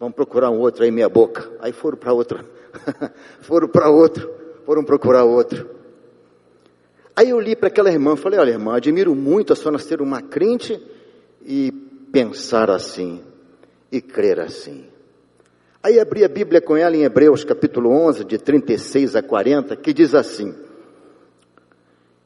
Vamos 0.00 0.16
procurar 0.16 0.50
um 0.50 0.58
outro 0.58 0.82
aí, 0.82 0.90
meia 0.90 1.08
boca. 1.08 1.48
Aí 1.60 1.72
foram 1.72 1.96
para 1.96 2.12
outro. 2.12 2.44
foram 3.40 3.68
para 3.68 3.88
outro. 3.88 4.28
Foram 4.66 4.82
procurar 4.82 5.22
outro. 5.22 5.70
Aí 7.14 7.30
eu 7.30 7.40
li 7.40 7.54
para 7.54 7.68
aquela 7.68 7.90
irmã, 7.90 8.16
falei, 8.16 8.38
olha 8.38 8.50
irmã, 8.50 8.76
admiro 8.76 9.14
muito 9.14 9.52
a 9.52 9.56
senhora 9.56 9.78
ser 9.78 10.02
uma 10.02 10.20
crente 10.20 10.80
e 11.42 11.87
pensar 12.12 12.70
assim, 12.70 13.22
e 13.90 14.00
crer 14.00 14.40
assim. 14.40 14.86
Aí 15.82 15.98
abri 15.98 16.24
a 16.24 16.28
Bíblia 16.28 16.60
com 16.60 16.76
ela 16.76 16.96
em 16.96 17.02
Hebreus 17.02 17.44
capítulo 17.44 17.90
11, 17.90 18.24
de 18.24 18.38
36 18.38 19.16
a 19.16 19.22
40, 19.22 19.76
que 19.76 19.92
diz 19.92 20.14
assim, 20.14 20.54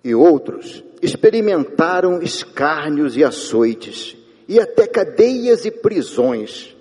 e 0.03 0.15
outros 0.15 0.83
experimentaram 1.01 2.21
escárnios 2.23 3.17
e 3.17 3.25
açoites, 3.25 4.17
e 4.49 4.59
até 4.59 4.87
cadeias 4.87 5.65
e 5.65 5.71
prisões, 5.71 6.77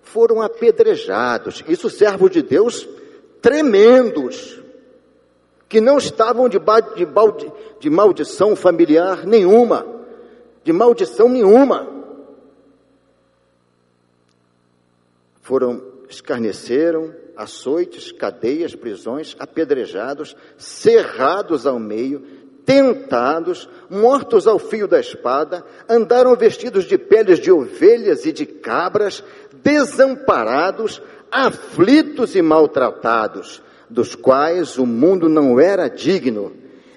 foram 0.00 0.42
apedrejados. 0.42 1.62
Isso 1.68 1.88
servos 1.88 2.30
de 2.30 2.42
Deus 2.42 2.88
tremendos, 3.40 4.60
que 5.68 5.80
não 5.80 5.98
estavam 5.98 6.48
de, 6.48 6.58
de, 6.58 7.52
de 7.80 7.90
maldição 7.90 8.54
familiar 8.54 9.26
nenhuma, 9.26 9.86
de 10.62 10.72
maldição 10.72 11.28
nenhuma. 11.28 12.01
Foram, 15.42 15.82
escarneceram, 16.08 17.12
açoites, 17.36 18.12
cadeias, 18.12 18.76
prisões, 18.76 19.34
apedrejados, 19.38 20.36
cerrados 20.56 21.66
ao 21.66 21.80
meio, 21.80 22.22
tentados, 22.64 23.68
mortos 23.90 24.46
ao 24.46 24.58
fio 24.58 24.86
da 24.86 25.00
espada, 25.00 25.64
andaram 25.88 26.36
vestidos 26.36 26.84
de 26.84 26.96
peles 26.96 27.40
de 27.40 27.50
ovelhas 27.50 28.24
e 28.24 28.32
de 28.32 28.46
cabras, 28.46 29.22
desamparados, 29.64 31.02
aflitos 31.28 32.36
e 32.36 32.42
maltratados, 32.42 33.60
dos 33.90 34.14
quais 34.14 34.78
o 34.78 34.86
mundo 34.86 35.28
não 35.28 35.58
era 35.58 35.88
digno, 35.88 36.52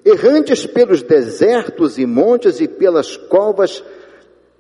errantes 0.06 0.68
pelos 0.68 1.02
desertos 1.02 1.98
e 1.98 2.06
montes 2.06 2.60
e 2.62 2.68
pelas 2.68 3.18
covas 3.18 3.84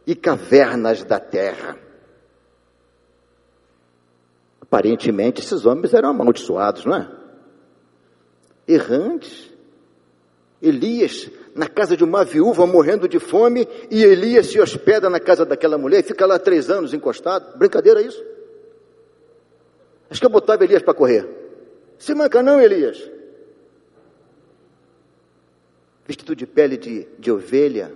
e 0.07 0.15
cavernas 0.15 1.03
da 1.03 1.19
terra. 1.19 1.84
Aparentemente, 4.67 5.41
esses 5.41 5.65
homens 5.65 5.93
eram 5.93 6.09
amaldiçoados, 6.09 6.85
não 6.85 6.95
é? 6.95 7.09
Errantes, 8.67 9.53
Elias 10.61 11.29
na 11.53 11.67
casa 11.67 11.95
de 11.95 12.03
uma 12.03 12.25
viúva 12.25 12.65
morrendo 12.67 13.07
de 13.07 13.19
fome 13.19 13.67
e 13.89 14.03
Elias 14.03 14.47
se 14.47 14.59
hospeda 14.59 15.09
na 15.09 15.21
casa 15.21 15.45
daquela 15.45 15.77
mulher 15.77 16.01
e 16.01 16.03
fica 16.03 16.25
lá 16.25 16.37
três 16.37 16.69
anos 16.69 16.93
encostado. 16.93 17.57
Brincadeira 17.57 18.01
isso? 18.01 18.21
Acho 20.09 20.19
que 20.19 20.25
eu 20.25 20.31
botava 20.31 20.65
Elias 20.65 20.81
para 20.81 20.93
correr. 20.93 21.27
Se 21.97 22.13
manca 22.13 22.43
não, 22.43 22.59
Elias. 22.59 23.09
Vestido 26.05 26.35
de 26.35 26.45
pele 26.45 26.77
de, 26.77 27.07
de 27.17 27.31
ovelha, 27.31 27.95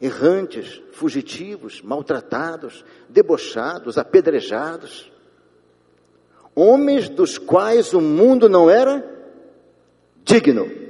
errantes, 0.00 0.82
fugitivos, 0.92 1.80
maltratados, 1.80 2.84
debochados, 3.08 3.96
apedrejados. 3.96 5.10
Homens 6.54 7.08
dos 7.08 7.36
quais 7.36 7.92
o 7.92 8.00
mundo 8.00 8.48
não 8.48 8.70
era 8.70 9.04
digno. 10.24 10.84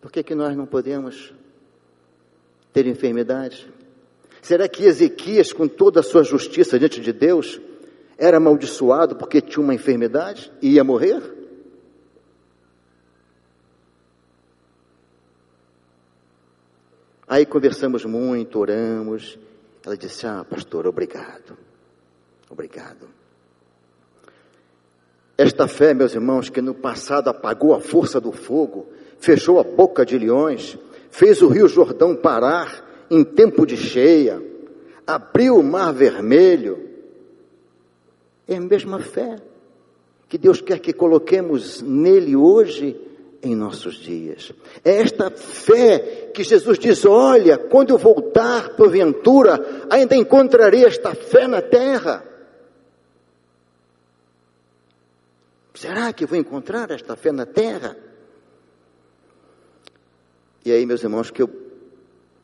Por 0.00 0.10
que, 0.10 0.22
que 0.22 0.34
nós 0.34 0.56
não 0.56 0.66
podemos 0.66 1.32
ter 2.72 2.86
enfermidade? 2.86 3.70
Será 4.42 4.68
que 4.68 4.84
Ezequias, 4.84 5.52
com 5.52 5.68
toda 5.68 6.00
a 6.00 6.02
sua 6.02 6.24
justiça 6.24 6.78
diante 6.78 7.00
de 7.00 7.12
Deus, 7.12 7.60
era 8.16 8.38
amaldiçoado 8.38 9.14
porque 9.14 9.40
tinha 9.40 9.62
uma 9.62 9.74
enfermidade 9.74 10.50
e 10.60 10.74
ia 10.74 10.82
morrer? 10.82 11.22
Aí 17.28 17.46
conversamos 17.46 18.04
muito, 18.04 18.58
oramos. 18.58 19.38
Ela 19.84 19.96
disse: 19.96 20.26
Ah, 20.26 20.44
pastor, 20.48 20.86
obrigado. 20.86 21.56
Obrigado. 22.48 23.08
Esta 25.36 25.66
fé, 25.66 25.94
meus 25.94 26.14
irmãos, 26.14 26.50
que 26.50 26.60
no 26.60 26.74
passado 26.74 27.30
apagou 27.30 27.74
a 27.74 27.80
força 27.80 28.20
do 28.20 28.30
fogo, 28.30 28.88
fechou 29.18 29.58
a 29.58 29.64
boca 29.64 30.04
de 30.04 30.18
leões, 30.18 30.76
fez 31.10 31.40
o 31.40 31.48
rio 31.48 31.66
Jordão 31.66 32.14
parar 32.14 33.06
em 33.10 33.24
tempo 33.24 33.64
de 33.64 33.76
cheia, 33.76 34.42
abriu 35.06 35.56
o 35.56 35.62
mar 35.62 35.94
vermelho. 35.94 36.88
É 38.46 38.56
a 38.56 38.60
mesma 38.60 39.00
fé 39.00 39.36
que 40.28 40.36
Deus 40.36 40.60
quer 40.60 40.78
que 40.78 40.92
coloquemos 40.92 41.80
nele 41.80 42.36
hoje 42.36 43.09
em 43.42 43.54
nossos 43.54 43.94
dias. 43.96 44.52
É 44.84 44.96
esta 45.00 45.30
fé 45.30 46.30
que 46.34 46.44
Jesus 46.44 46.78
diz: 46.78 47.04
Olha, 47.04 47.56
quando 47.56 47.90
eu 47.90 47.98
voltar, 47.98 48.70
porventura, 48.76 49.86
ainda 49.90 50.14
encontrarei 50.14 50.84
esta 50.84 51.14
fé 51.14 51.46
na 51.46 51.62
terra. 51.62 52.24
Será 55.74 56.12
que 56.12 56.26
vou 56.26 56.38
encontrar 56.38 56.90
esta 56.90 57.16
fé 57.16 57.32
na 57.32 57.46
terra? 57.46 57.96
E 60.64 60.70
aí, 60.70 60.84
meus 60.84 61.02
irmãos, 61.02 61.30
que 61.30 61.40
eu 61.40 61.50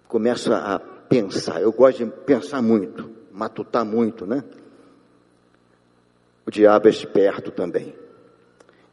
começo 0.09 0.53
a 0.53 0.79
pensar, 0.79 1.61
eu 1.61 1.71
gosto 1.71 2.05
de 2.05 2.11
pensar 2.11 2.63
muito, 2.63 3.11
matutar 3.31 3.85
muito, 3.85 4.27
né? 4.27 4.43
O 6.47 6.51
diabo 6.51 6.89
é 6.89 6.91
esperto 6.91 7.51
também. 7.51 7.95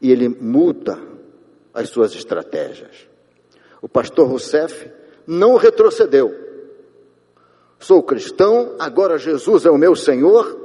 E 0.01 0.11
ele 0.11 0.27
muda 0.27 1.12
as 1.73 1.89
suas 1.89 2.13
estratégias. 2.13 3.07
O 3.81 3.89
pastor 3.89 4.27
Rousseff 4.27 4.89
não 5.25 5.55
retrocedeu. 5.55 6.33
Sou 7.79 8.01
cristão, 8.01 8.75
agora 8.79 9.17
Jesus 9.17 9.65
é 9.65 9.71
o 9.71 9.77
meu 9.77 9.95
Senhor, 9.95 10.55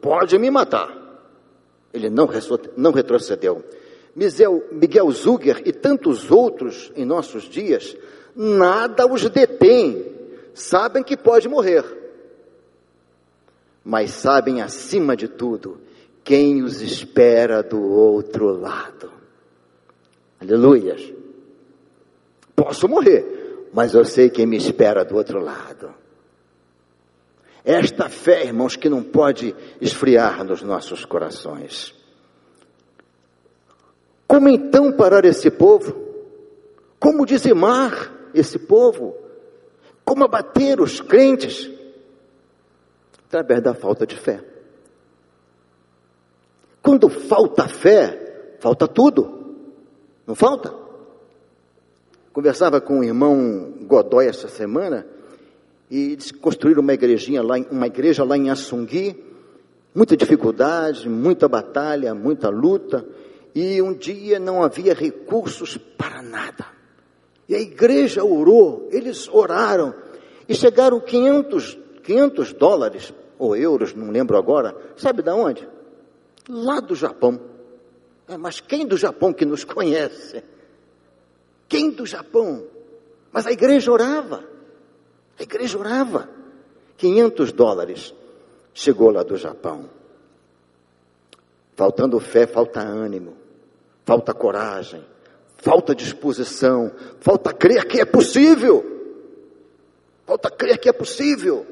pode 0.00 0.38
me 0.38 0.50
matar. 0.50 0.94
Ele 1.92 2.10
não, 2.10 2.26
retrocedeu. 2.90 3.64
Miguel 4.14 5.10
Zuger 5.10 5.62
e 5.64 5.72
tantos 5.72 6.30
outros 6.30 6.92
em 6.94 7.04
nossos 7.04 7.44
dias, 7.44 7.96
nada 8.34 9.06
os 9.06 9.28
detém. 9.30 10.14
Sabem 10.52 11.02
que 11.02 11.16
pode 11.16 11.48
morrer. 11.48 11.84
Mas 13.84 14.10
sabem, 14.10 14.60
acima 14.60 15.16
de 15.16 15.28
tudo, 15.28 15.80
quem 16.24 16.62
os 16.62 16.82
espera 16.82 17.62
do 17.62 17.80
outro 17.82 18.48
lado. 18.58 19.15
Aleluias. 20.40 21.12
Posso 22.54 22.88
morrer, 22.88 23.68
mas 23.72 23.94
eu 23.94 24.04
sei 24.04 24.30
quem 24.30 24.46
me 24.46 24.56
espera 24.56 25.04
do 25.04 25.16
outro 25.16 25.40
lado. 25.40 25.94
Esta 27.64 28.08
fé, 28.08 28.44
irmãos, 28.44 28.76
que 28.76 28.88
não 28.88 29.02
pode 29.02 29.54
esfriar 29.80 30.44
nos 30.44 30.62
nossos 30.62 31.04
corações. 31.04 31.94
Como 34.26 34.48
então 34.48 34.92
parar 34.92 35.24
esse 35.24 35.50
povo? 35.50 35.94
Como 36.98 37.26
dizimar 37.26 38.12
esse 38.32 38.58
povo? 38.58 39.16
Como 40.04 40.24
abater 40.24 40.80
os 40.80 41.00
crentes? 41.00 41.70
Através 43.26 43.60
da 43.60 43.74
falta 43.74 44.06
de 44.06 44.16
fé. 44.16 44.42
Quando 46.80 47.08
falta 47.08 47.66
fé, 47.66 48.56
falta 48.60 48.86
tudo. 48.86 49.45
Não 50.26 50.34
falta? 50.34 50.74
Conversava 52.32 52.80
com 52.80 53.00
o 53.00 53.04
irmão 53.04 53.74
Godoy 53.82 54.26
essa 54.26 54.48
semana 54.48 55.06
e 55.90 56.12
eles 56.12 56.32
construíram 56.32 56.82
uma 56.82 56.94
igrejinha 56.94 57.42
lá, 57.42 57.56
uma 57.70 57.86
igreja 57.86 58.24
lá 58.24 58.36
em 58.36 58.50
Assungui, 58.50 59.24
muita 59.94 60.16
dificuldade, 60.16 61.08
muita 61.08 61.48
batalha, 61.48 62.14
muita 62.14 62.48
luta, 62.48 63.06
e 63.54 63.80
um 63.80 63.94
dia 63.94 64.38
não 64.38 64.62
havia 64.62 64.92
recursos 64.92 65.78
para 65.78 66.20
nada. 66.20 66.66
E 67.48 67.54
a 67.54 67.60
igreja 67.60 68.24
orou, 68.24 68.88
eles 68.90 69.28
oraram, 69.28 69.94
e 70.48 70.54
chegaram 70.54 71.00
500, 71.00 71.78
500 72.02 72.52
dólares, 72.52 73.14
ou 73.38 73.56
euros, 73.56 73.94
não 73.94 74.10
lembro 74.10 74.36
agora, 74.36 74.76
sabe 74.96 75.22
de 75.22 75.30
onde? 75.30 75.66
Lá 76.48 76.80
do 76.80 76.94
Japão. 76.94 77.40
É, 78.28 78.36
mas 78.36 78.60
quem 78.60 78.86
do 78.86 78.96
Japão 78.96 79.32
que 79.32 79.44
nos 79.44 79.64
conhece? 79.64 80.42
Quem 81.68 81.90
do 81.90 82.06
Japão? 82.06 82.64
Mas 83.32 83.46
a 83.46 83.52
igreja 83.52 83.90
orava. 83.90 84.44
A 85.38 85.42
igreja 85.42 85.78
orava. 85.78 86.28
500 86.96 87.52
dólares. 87.52 88.14
Chegou 88.72 89.10
lá 89.10 89.22
do 89.22 89.36
Japão. 89.36 89.88
Faltando 91.74 92.18
fé, 92.18 92.46
falta 92.46 92.80
ânimo, 92.80 93.36
falta 94.06 94.32
coragem, 94.32 95.04
falta 95.58 95.94
disposição, 95.94 96.90
falta 97.20 97.52
crer 97.52 97.86
que 97.86 98.00
é 98.00 98.04
possível. 98.06 98.94
Falta 100.24 100.50
crer 100.50 100.78
que 100.78 100.88
é 100.88 100.92
possível. 100.92 101.66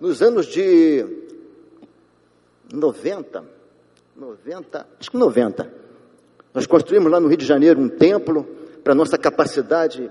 Nos 0.00 0.22
anos 0.22 0.46
de 0.46 1.06
90, 2.72 3.44
90, 4.16 4.86
acho 4.98 5.10
que 5.10 5.16
90, 5.16 5.83
nós 6.54 6.66
construímos 6.66 7.10
lá 7.10 7.18
no 7.18 7.26
Rio 7.26 7.36
de 7.36 7.44
Janeiro 7.44 7.80
um 7.80 7.88
templo 7.88 8.46
para 8.84 8.94
nossa 8.94 9.18
capacidade 9.18 10.08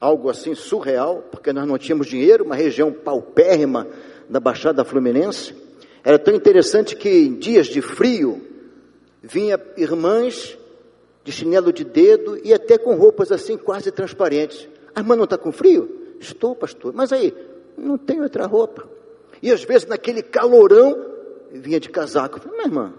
algo 0.00 0.30
assim 0.30 0.54
surreal, 0.54 1.22
porque 1.30 1.52
nós 1.52 1.68
não 1.68 1.76
tínhamos 1.76 2.06
dinheiro, 2.06 2.42
uma 2.42 2.54
região 2.54 2.90
paupérrima 2.90 3.86
da 4.30 4.40
Baixada 4.40 4.82
Fluminense. 4.82 5.54
Era 6.02 6.18
tão 6.18 6.34
interessante 6.34 6.96
que 6.96 7.10
em 7.10 7.34
dias 7.34 7.66
de 7.66 7.82
frio 7.82 8.40
vinha 9.22 9.60
irmãs 9.76 10.56
de 11.22 11.30
chinelo 11.30 11.70
de 11.70 11.84
dedo 11.84 12.40
e 12.42 12.54
até 12.54 12.78
com 12.78 12.94
roupas 12.94 13.30
assim 13.30 13.58
quase 13.58 13.90
transparentes. 13.90 14.66
A 14.94 15.00
irmã 15.00 15.14
não 15.14 15.24
está 15.24 15.36
com 15.36 15.52
frio? 15.52 16.14
Estou, 16.18 16.56
pastor. 16.56 16.94
Mas 16.94 17.12
aí, 17.12 17.34
não 17.76 17.98
tem 17.98 18.22
outra 18.22 18.46
roupa. 18.46 18.88
E 19.42 19.52
às 19.52 19.62
vezes 19.62 19.86
naquele 19.86 20.22
calorão, 20.22 20.96
vinha 21.52 21.78
de 21.78 21.90
casaco. 21.90 22.40
Falei, 22.40 22.56
minha 22.56 22.68
irmã, 22.68 22.94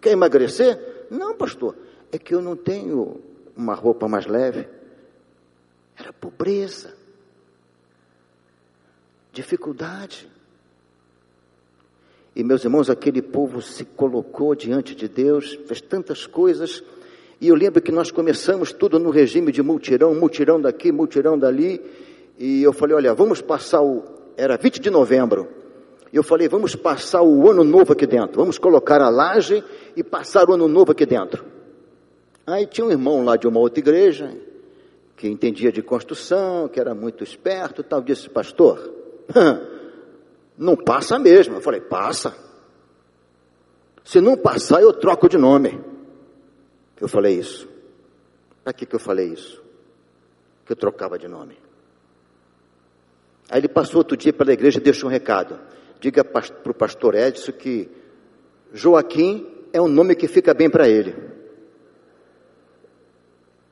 quer 0.00 0.10
emagrecer? 0.10 0.93
Não, 1.14 1.36
pastor, 1.36 1.76
é 2.10 2.18
que 2.18 2.34
eu 2.34 2.42
não 2.42 2.56
tenho 2.56 3.20
uma 3.56 3.74
roupa 3.74 4.08
mais 4.08 4.26
leve. 4.26 4.68
Era 5.96 6.12
pobreza, 6.12 6.92
dificuldade. 9.32 10.28
E 12.34 12.42
meus 12.42 12.64
irmãos, 12.64 12.90
aquele 12.90 13.22
povo 13.22 13.62
se 13.62 13.84
colocou 13.84 14.56
diante 14.56 14.92
de 14.92 15.06
Deus, 15.06 15.56
fez 15.66 15.80
tantas 15.80 16.26
coisas. 16.26 16.82
E 17.40 17.46
eu 17.46 17.54
lembro 17.54 17.80
que 17.80 17.92
nós 17.92 18.10
começamos 18.10 18.72
tudo 18.72 18.98
no 18.98 19.10
regime 19.10 19.52
de 19.52 19.62
multirão, 19.62 20.14
multirão 20.16 20.60
daqui, 20.60 20.90
multirão 20.90 21.38
dali. 21.38 21.80
E 22.36 22.60
eu 22.60 22.72
falei, 22.72 22.96
olha, 22.96 23.14
vamos 23.14 23.40
passar 23.40 23.82
o. 23.82 24.02
Era 24.36 24.56
20 24.56 24.80
de 24.80 24.90
novembro. 24.90 25.63
Eu 26.14 26.22
falei, 26.22 26.48
vamos 26.48 26.76
passar 26.76 27.22
o 27.22 27.50
ano 27.50 27.64
novo 27.64 27.92
aqui 27.92 28.06
dentro. 28.06 28.36
Vamos 28.36 28.56
colocar 28.56 29.02
a 29.02 29.08
laje 29.08 29.64
e 29.96 30.04
passar 30.04 30.48
o 30.48 30.52
ano 30.52 30.68
novo 30.68 30.92
aqui 30.92 31.04
dentro. 31.04 31.44
Aí 32.46 32.68
tinha 32.68 32.86
um 32.86 32.90
irmão 32.92 33.24
lá 33.24 33.36
de 33.36 33.48
uma 33.48 33.58
outra 33.58 33.80
igreja, 33.80 34.32
que 35.16 35.26
entendia 35.26 35.72
de 35.72 35.82
construção, 35.82 36.68
que 36.68 36.78
era 36.78 36.94
muito 36.94 37.24
esperto, 37.24 37.82
tal, 37.82 38.00
disse, 38.00 38.30
pastor, 38.30 38.94
não 40.56 40.76
passa 40.76 41.18
mesmo. 41.18 41.56
Eu 41.56 41.60
falei, 41.60 41.80
passa. 41.80 42.32
Se 44.04 44.20
não 44.20 44.36
passar, 44.36 44.82
eu 44.82 44.92
troco 44.92 45.28
de 45.28 45.36
nome. 45.36 45.82
Eu 47.00 47.08
falei 47.08 47.40
isso. 47.40 47.68
Para 48.62 48.72
que, 48.72 48.86
que 48.86 48.94
eu 48.94 49.00
falei 49.00 49.32
isso? 49.32 49.60
Que 50.64 50.74
eu 50.74 50.76
trocava 50.76 51.18
de 51.18 51.26
nome. 51.26 51.58
Aí 53.50 53.58
ele 53.58 53.68
passou 53.68 53.98
outro 53.98 54.16
dia 54.16 54.32
pela 54.32 54.52
igreja 54.52 54.78
e 54.78 54.80
deixou 54.80 55.08
um 55.08 55.12
recado. 55.12 55.58
Diga 56.04 56.22
para 56.22 56.44
o 56.70 56.74
pastor 56.74 57.14
Edson 57.14 57.50
que 57.52 57.88
Joaquim 58.74 59.46
é 59.72 59.80
um 59.80 59.88
nome 59.88 60.14
que 60.14 60.28
fica 60.28 60.52
bem 60.52 60.68
para 60.68 60.86
ele. 60.86 61.16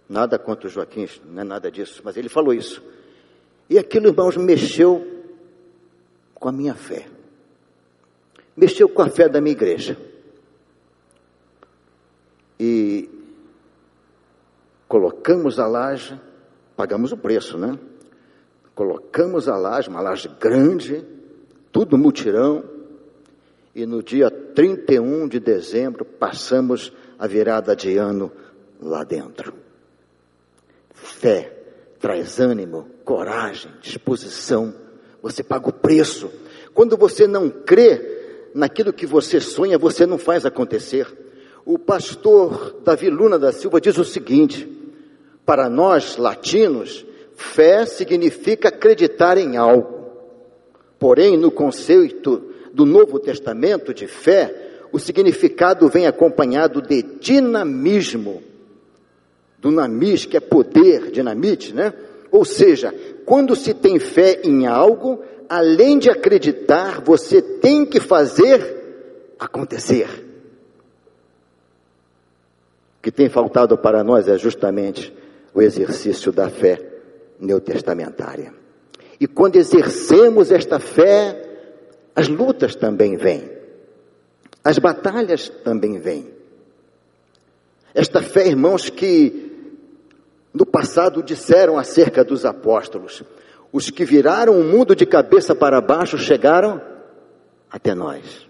Nada 0.09 0.39
contra 0.39 0.67
o 0.67 0.71
Joaquim, 0.71 1.07
não 1.27 1.43
é 1.43 1.45
nada 1.45 1.71
disso, 1.71 2.01
mas 2.03 2.17
ele 2.17 2.31
falou 2.31 2.55
isso. 2.55 2.83
E 3.69 3.79
aquilo, 3.79 4.07
irmãos, 4.07 4.39
mexeu 4.39 5.07
com 6.33 6.49
a 6.49 6.53
minha 6.53 6.75
fé. 6.75 7.07
Mexeu 8.57 8.89
com 8.89 9.03
a 9.03 9.11
fé 9.11 9.29
da 9.29 9.39
minha 9.39 9.53
igreja. 9.53 9.99
E 12.59 13.11
colocamos 14.89 15.59
a 15.59 15.67
laje, 15.67 16.19
pagamos 16.75 17.13
o 17.13 17.17
preço, 17.19 17.59
né? 17.59 17.79
Colocamos 18.75 19.51
a 19.51 19.57
laje, 19.59 19.91
uma 19.91 20.01
laje 20.01 20.31
grande, 20.41 21.21
tudo 21.73 21.99
mutirão, 21.99 22.63
e 23.75 23.87
no 23.87 24.03
dia 24.03 24.31
31 24.31 25.27
de 25.27 25.41
dezembro 25.41 26.05
passamos 26.05 26.93
a 27.19 27.27
virada 27.27 27.75
de 27.75 27.97
ano 27.97 28.31
lá 28.81 29.03
dentro 29.03 29.63
fé, 31.03 31.53
traz 32.01 32.39
ânimo, 32.41 32.89
coragem, 33.05 33.71
disposição. 33.81 34.75
Você 35.23 35.43
paga 35.43 35.69
o 35.69 35.73
preço. 35.73 36.31
Quando 36.75 36.97
você 36.97 37.27
não 37.27 37.51
crê 37.51 38.51
naquilo 38.55 38.93
que 38.93 39.07
você 39.07 39.41
sonha, 39.41 39.79
você 39.79 40.07
não 40.07 40.19
faz 40.19 40.47
acontecer. 40.47 41.07
O 41.65 41.79
pastor 41.79 42.81
Davi 42.85 43.09
Luna 43.09 43.39
da 43.39 43.53
Silva 43.53 43.81
diz 43.81 43.99
o 43.99 44.05
seguinte: 44.05 44.69
para 45.47 45.69
nós 45.69 46.17
latinos, 46.17 47.05
fé 47.37 47.87
significa 47.87 48.69
acreditar 48.69 49.39
em 49.39 49.57
algo. 49.57 50.02
Porém, 51.03 51.37
no 51.37 51.51
conceito 51.51 52.41
do 52.73 52.87
Novo 52.87 53.19
Testamento 53.19 53.93
de 53.93 54.07
fé, 54.07 54.85
o 54.93 55.01
significado 55.01 55.89
vem 55.89 56.07
acompanhado 56.07 56.81
de 56.81 57.03
dinamismo. 57.03 58.41
Dunamis, 59.59 60.27
que 60.27 60.37
é 60.37 60.41
poder, 60.41 61.11
dinamite, 61.11 61.75
né? 61.75 61.93
Ou 62.31 62.45
seja, 62.45 62.95
quando 63.27 63.57
se 63.57 63.75
tem 63.75 63.99
fé 63.99 64.43
em 64.45 64.65
algo, 64.65 65.25
além 65.49 65.99
de 65.99 66.09
acreditar, 66.09 67.01
você 67.01 67.43
tem 67.43 67.85
que 67.85 67.99
fazer 67.99 69.35
acontecer. 69.41 70.07
O 73.01 73.03
que 73.03 73.11
tem 73.11 73.29
faltado 73.29 73.77
para 73.77 74.05
nós 74.05 74.29
é 74.29 74.39
justamente 74.39 75.13
o 75.53 75.61
exercício 75.61 76.31
da 76.31 76.49
fé 76.49 76.81
neotestamentária. 77.41 78.62
E 79.23 79.27
quando 79.29 79.55
exercemos 79.55 80.51
esta 80.51 80.81
fé, 80.81 81.49
as 82.13 82.27
lutas 82.27 82.75
também 82.75 83.17
vêm, 83.17 83.49
as 84.65 84.81
batalhas 84.81 85.49
também 85.49 86.01
vêm. 86.01 86.29
Esta 87.95 88.21
fé, 88.21 88.49
irmãos, 88.49 88.91
que 88.91 89.79
no 90.53 90.67
passado 90.67 91.23
disseram 91.23 91.79
acerca 91.79 92.25
dos 92.25 92.45
apóstolos: 92.45 93.23
os 93.73 93.91
que 93.91 94.05
viraram 94.05 94.59
o 94.59 94.65
mundo 94.65 94.97
de 94.97 95.07
cabeça 95.07 95.55
para 95.55 95.81
baixo 95.81 96.19
chegaram 96.19 96.83
até 97.71 97.95
nós. 97.95 98.49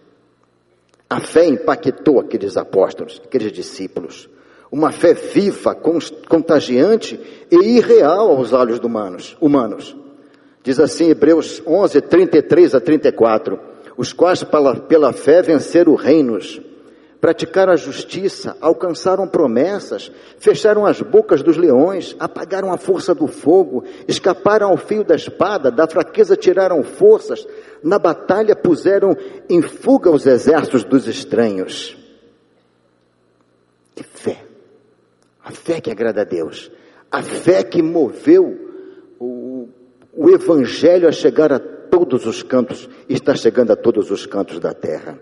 A 1.11 1.21
fé 1.21 1.45
impactou 1.45 2.19
aqueles 2.19 2.57
apóstolos, 2.57 3.21
aqueles 3.23 3.53
discípulos. 3.53 4.27
Uma 4.71 4.91
fé 4.91 5.13
viva, 5.13 5.75
contagiante 5.75 7.21
e 7.51 7.77
irreal 7.77 8.31
aos 8.31 8.55
olhos 8.55 8.79
humanos. 8.79 9.37
humanos. 9.39 10.01
Diz 10.63 10.79
assim 10.79 11.11
Hebreus 11.11 11.63
11, 11.67 12.01
33 12.01 12.75
a 12.75 12.81
34: 12.81 13.59
Os 13.97 14.13
quais 14.13 14.45
pela, 14.45 15.13
fé 15.13 15.43
venceram 15.43 15.95
reinos 15.95 16.61
praticaram 17.23 17.73
a 17.73 17.77
justiça, 17.77 18.57
alcançaram 18.61 19.29
promessas, 19.29 20.11
fecharam 20.39 20.85
as 20.85 21.01
bocas 21.01 21.41
dos 21.41 21.57
leões, 21.57 22.17
apagaram 22.19 22.73
a 22.73 22.77
força 22.77 23.15
do 23.15 23.29
fogo, 23.29 23.85
escaparam 24.09 24.71
ao 24.71 24.77
fio 24.77 25.05
da 25.05 25.15
espada, 25.15 25.71
da 25.71 25.87
fraqueza 25.87 26.37
tiraram 26.37 26.83
forças, 26.83 27.47
na 27.81 27.97
batalha 27.97 28.57
puseram 28.57 29.17
em 29.49 29.63
fuga 29.63 30.11
os 30.11 30.27
exércitos 30.27 30.83
dos 30.83 31.07
estranhos. 31.07 31.97
Que 33.95 34.03
fé! 34.03 34.45
A 35.45 35.53
fé 35.53 35.81
que 35.81 35.93
agrada 35.93 36.23
a 36.23 36.25
Deus, 36.25 36.73
a 37.09 37.23
fé 37.23 37.63
que 37.63 37.81
moveu 37.81 38.72
o, 40.13 40.31
Evangelho 40.31 41.09
a 41.09 41.13
chegar 41.13 41.53
a 41.53 41.59
todos 41.59 42.27
os 42.27 42.43
cantos, 42.43 42.89
está 43.09 43.35
chegando 43.35 43.73
a 43.73 43.77
todos 43.77 44.11
os 44.11 44.27
cantos 44.27 44.59
da 44.59 44.75
terra. 44.75 45.19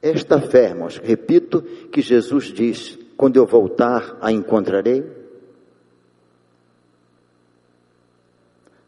Esta 0.00 0.40
fé, 0.40 0.70
irmãos, 0.70 0.98
repito 0.98 1.62
que 1.62 2.00
Jesus 2.00 2.46
diz: 2.46 2.98
quando 3.16 3.36
eu 3.36 3.46
voltar, 3.46 4.16
a 4.20 4.32
encontrarei. 4.32 5.04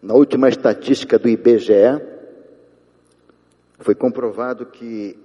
Na 0.02 0.14
última 0.14 0.48
estatística 0.48 1.18
do 1.18 1.28
IBGE, 1.28 2.02
foi 3.78 3.94
comprovado 3.94 4.66
que 4.66 5.16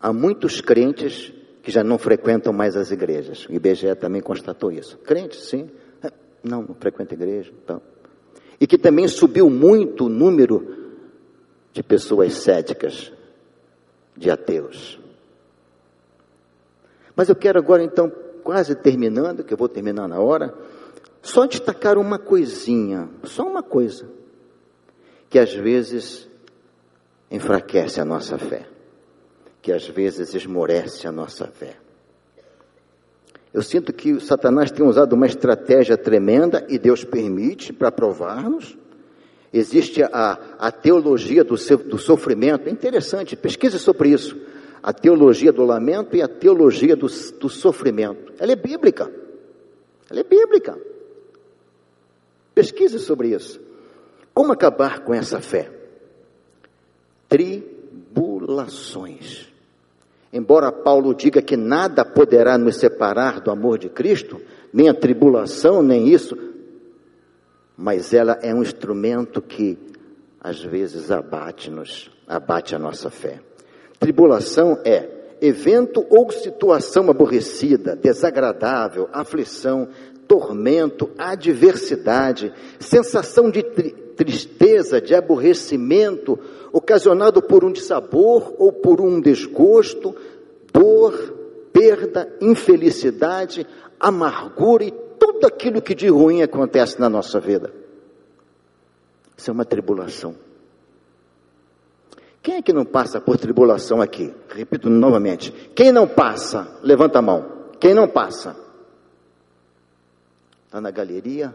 há 0.00 0.12
muitos 0.12 0.60
crentes 0.60 1.32
que 1.62 1.70
já 1.70 1.82
não 1.82 1.98
frequentam 1.98 2.52
mais 2.52 2.76
as 2.76 2.90
igrejas. 2.90 3.46
O 3.46 3.52
IBGE 3.52 3.94
também 3.94 4.20
constatou 4.20 4.70
isso. 4.70 4.98
Crentes, 4.98 5.48
sim. 5.48 5.70
É, 6.02 6.10
não, 6.42 6.62
não 6.62 6.74
frequenta 6.74 7.14
igreja. 7.14 7.52
Então. 7.62 7.80
E 8.60 8.66
que 8.66 8.78
também 8.78 9.08
subiu 9.08 9.50
muito 9.50 10.06
o 10.06 10.08
número 10.08 10.74
de 11.72 11.82
pessoas 11.82 12.34
céticas 12.34 13.12
de 14.16 14.30
ateus. 14.30 14.98
Mas 17.16 17.28
eu 17.28 17.36
quero 17.36 17.58
agora, 17.58 17.82
então, 17.82 18.10
quase 18.42 18.74
terminando, 18.74 19.44
que 19.44 19.52
eu 19.52 19.58
vou 19.58 19.68
terminar 19.68 20.08
na 20.08 20.20
hora, 20.20 20.54
só 21.22 21.46
destacar 21.46 21.96
uma 21.96 22.18
coisinha, 22.18 23.08
só 23.24 23.44
uma 23.44 23.62
coisa, 23.62 24.08
que 25.28 25.38
às 25.38 25.52
vezes 25.52 26.28
enfraquece 27.30 28.00
a 28.00 28.04
nossa 28.04 28.38
fé, 28.38 28.68
que 29.62 29.72
às 29.72 29.88
vezes 29.88 30.34
esmorece 30.34 31.06
a 31.06 31.12
nossa 31.12 31.46
fé. 31.46 31.83
Eu 33.54 33.62
sinto 33.62 33.90
que 33.92 34.18
Satanás 34.18 34.72
tem 34.72 34.84
usado 34.84 35.12
uma 35.12 35.26
estratégia 35.26 35.96
tremenda 35.96 36.66
e 36.68 36.76
Deus 36.76 37.04
permite 37.04 37.72
para 37.72 37.92
provar-nos. 37.92 38.76
Existe 39.52 40.02
a, 40.02 40.56
a 40.58 40.72
teologia 40.72 41.44
do, 41.44 41.54
do 41.54 41.96
sofrimento, 41.96 42.68
é 42.68 42.72
interessante, 42.72 43.36
pesquise 43.36 43.78
sobre 43.78 44.08
isso. 44.08 44.36
A 44.82 44.92
teologia 44.92 45.52
do 45.52 45.64
lamento 45.64 46.16
e 46.16 46.22
a 46.22 46.26
teologia 46.26 46.96
do, 46.96 47.06
do 47.06 47.48
sofrimento. 47.48 48.32
Ela 48.40 48.50
é 48.50 48.56
bíblica. 48.56 49.08
Ela 50.10 50.18
é 50.18 50.24
bíblica. 50.24 50.76
Pesquise 52.56 52.98
sobre 52.98 53.28
isso. 53.28 53.60
Como 54.34 54.52
acabar 54.52 55.04
com 55.04 55.14
essa 55.14 55.40
fé? 55.40 55.70
Tribulações. 57.28 59.53
Embora 60.34 60.72
Paulo 60.72 61.14
diga 61.14 61.40
que 61.40 61.56
nada 61.56 62.04
poderá 62.04 62.58
nos 62.58 62.78
separar 62.78 63.40
do 63.40 63.52
amor 63.52 63.78
de 63.78 63.88
Cristo, 63.88 64.40
nem 64.72 64.88
a 64.88 64.92
tribulação, 64.92 65.80
nem 65.80 66.08
isso, 66.08 66.36
mas 67.76 68.12
ela 68.12 68.36
é 68.42 68.52
um 68.52 68.60
instrumento 68.60 69.40
que 69.40 69.78
às 70.40 70.60
vezes 70.60 71.12
abate-nos, 71.12 72.10
abate 72.26 72.74
a 72.74 72.80
nossa 72.80 73.10
fé. 73.10 73.38
Tribulação 74.00 74.80
é 74.84 75.08
evento 75.40 76.04
ou 76.10 76.28
situação 76.32 77.08
aborrecida, 77.08 77.94
desagradável, 77.94 79.08
aflição, 79.12 79.86
tormento, 80.26 81.10
adversidade, 81.16 82.52
sensação 82.80 83.52
de 83.52 83.62
tristeza, 84.16 85.00
de 85.00 85.14
aborrecimento, 85.14 86.38
ocasionado 86.72 87.42
por 87.42 87.64
um 87.64 87.72
dissabor 87.72 88.54
ou 88.58 88.72
por 88.72 89.00
um 89.00 89.20
desgosto, 89.20 90.14
dor, 90.72 91.34
perda, 91.72 92.32
infelicidade, 92.40 93.66
amargura 93.98 94.84
e 94.84 94.90
tudo 95.18 95.46
aquilo 95.46 95.82
que 95.82 95.94
de 95.94 96.08
ruim 96.08 96.42
acontece 96.42 97.00
na 97.00 97.08
nossa 97.08 97.40
vida. 97.40 97.72
Isso 99.36 99.50
é 99.50 99.52
uma 99.52 99.64
tribulação. 99.64 100.34
Quem 102.42 102.56
é 102.56 102.62
que 102.62 102.72
não 102.72 102.84
passa 102.84 103.20
por 103.20 103.38
tribulação 103.38 104.02
aqui? 104.02 104.34
Repito 104.50 104.90
novamente. 104.90 105.50
Quem 105.74 105.90
não 105.90 106.06
passa? 106.06 106.78
Levanta 106.82 107.18
a 107.18 107.22
mão. 107.22 107.70
Quem 107.80 107.94
não 107.94 108.06
passa? 108.06 108.54
Está 110.66 110.80
na 110.80 110.90
galeria? 110.90 111.54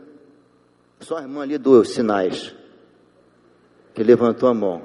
Só 0.99 1.17
a 1.17 1.21
irmã 1.21 1.41
ali 1.41 1.57
dos 1.57 1.89
sinais. 1.89 2.55
Que 3.93 4.03
levantou 4.03 4.49
a 4.49 4.53
mão. 4.53 4.83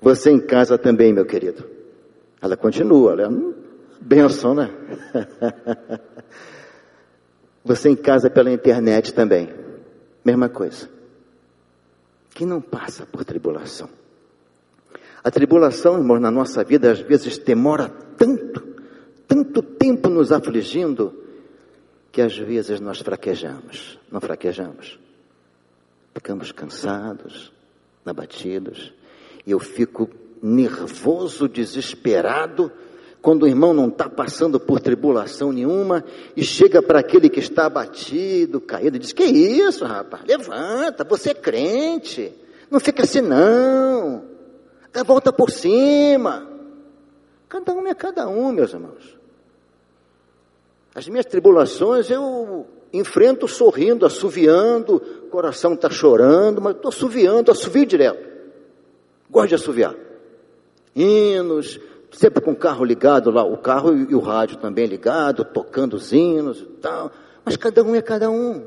Você 0.00 0.30
em 0.30 0.40
casa 0.40 0.76
também, 0.76 1.12
meu 1.12 1.24
querido. 1.24 1.68
Ela 2.40 2.56
continua, 2.56 3.12
ela 3.12 3.22
é 3.22 3.28
benção, 4.00 4.54
né? 4.54 4.68
Você 7.64 7.88
em 7.88 7.94
casa 7.94 8.28
pela 8.28 8.50
internet 8.50 9.14
também. 9.14 9.48
Mesma 10.24 10.48
coisa. 10.48 10.88
Quem 12.34 12.46
não 12.46 12.60
passa 12.60 13.06
por 13.06 13.24
tribulação? 13.24 13.88
A 15.22 15.30
tribulação, 15.30 15.98
irmão, 15.98 16.18
na 16.18 16.32
nossa 16.32 16.64
vida 16.64 16.90
às 16.90 16.98
vezes 16.98 17.38
demora 17.38 17.88
tanto, 18.16 18.60
tanto 19.28 19.62
tempo 19.62 20.08
nos 20.08 20.32
afligindo, 20.32 21.21
que 22.12 22.20
às 22.20 22.36
vezes 22.36 22.78
nós 22.78 23.00
fraquejamos. 23.00 23.98
Não 24.10 24.20
fraquejamos. 24.20 24.98
Ficamos 26.14 26.52
cansados, 26.52 27.50
abatidos. 28.04 28.92
E 29.46 29.50
eu 29.50 29.58
fico 29.58 30.10
nervoso, 30.42 31.48
desesperado, 31.48 32.70
quando 33.22 33.44
o 33.44 33.48
irmão 33.48 33.72
não 33.72 33.88
está 33.88 34.10
passando 34.10 34.60
por 34.60 34.80
tribulação 34.80 35.52
nenhuma 35.52 36.04
e 36.36 36.44
chega 36.44 36.82
para 36.82 36.98
aquele 36.98 37.30
que 37.30 37.40
está 37.40 37.66
abatido, 37.66 38.60
caído, 38.60 38.96
e 38.96 39.00
diz: 39.00 39.12
Que 39.12 39.24
isso, 39.24 39.84
rapaz? 39.84 40.22
Levanta, 40.26 41.04
você 41.04 41.30
é 41.30 41.34
crente. 41.34 42.32
Não 42.70 42.78
fica 42.78 43.04
assim, 43.04 43.20
não. 43.22 44.24
Dá 44.92 45.02
volta 45.02 45.32
por 45.32 45.50
cima. 45.50 46.48
Cada 47.48 47.72
um 47.72 47.86
é 47.86 47.94
cada 47.94 48.28
um, 48.28 48.52
meus 48.52 48.72
irmãos. 48.72 49.21
As 50.94 51.08
minhas 51.08 51.26
tribulações 51.26 52.10
eu 52.10 52.66
enfrento 52.92 53.48
sorrindo, 53.48 54.04
assoviando, 54.04 54.96
o 54.96 55.28
coração 55.28 55.72
está 55.72 55.88
chorando, 55.88 56.60
mas 56.60 56.76
estou 56.76 56.90
assoviando, 56.90 57.50
assovio 57.50 57.86
direto. 57.86 58.30
Gosto 59.30 59.48
de 59.48 59.54
assoviar. 59.54 59.94
Hinos, 60.94 61.80
sempre 62.12 62.42
com 62.42 62.52
o 62.52 62.56
carro 62.56 62.84
ligado 62.84 63.30
lá, 63.30 63.42
o 63.42 63.56
carro 63.56 63.94
e 63.94 64.14
o 64.14 64.20
rádio 64.20 64.58
também 64.58 64.86
ligado, 64.86 65.44
tocando 65.44 65.94
os 65.94 66.12
hinos 66.12 66.60
e 66.60 66.66
tal. 66.80 67.10
Mas 67.44 67.56
cada 67.56 67.82
um 67.82 67.94
é 67.94 68.02
cada 68.02 68.30
um. 68.30 68.66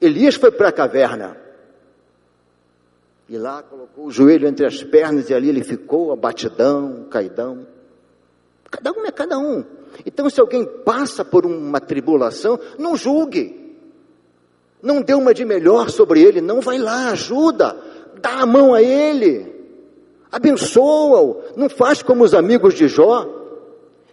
Elias 0.00 0.34
foi 0.34 0.50
para 0.50 0.68
a 0.68 0.72
caverna. 0.72 1.36
E 3.28 3.36
lá 3.36 3.62
colocou 3.62 4.06
o 4.06 4.10
joelho 4.10 4.48
entre 4.48 4.66
as 4.66 4.82
pernas 4.82 5.30
e 5.30 5.34
ali 5.34 5.50
ele 5.50 5.62
ficou 5.62 6.12
abatidão, 6.12 7.06
caidão. 7.10 7.66
Cada 8.70 8.92
um 8.92 9.06
é 9.06 9.10
cada 9.10 9.38
um. 9.38 9.64
Então, 10.04 10.28
se 10.28 10.40
alguém 10.40 10.64
passa 10.64 11.24
por 11.24 11.46
uma 11.46 11.80
tribulação, 11.80 12.58
não 12.78 12.96
julgue. 12.96 13.76
Não 14.82 15.02
dê 15.02 15.14
uma 15.14 15.34
de 15.34 15.44
melhor 15.44 15.90
sobre 15.90 16.22
ele, 16.22 16.40
não 16.40 16.60
vai 16.60 16.78
lá, 16.78 17.10
ajuda, 17.10 17.76
dá 18.20 18.40
a 18.42 18.46
mão 18.46 18.74
a 18.74 18.80
ele, 18.80 19.52
abençoa-o, 20.30 21.42
não 21.56 21.68
faz 21.68 22.00
como 22.00 22.22
os 22.22 22.32
amigos 22.32 22.74
de 22.74 22.86
Jó. 22.86 23.26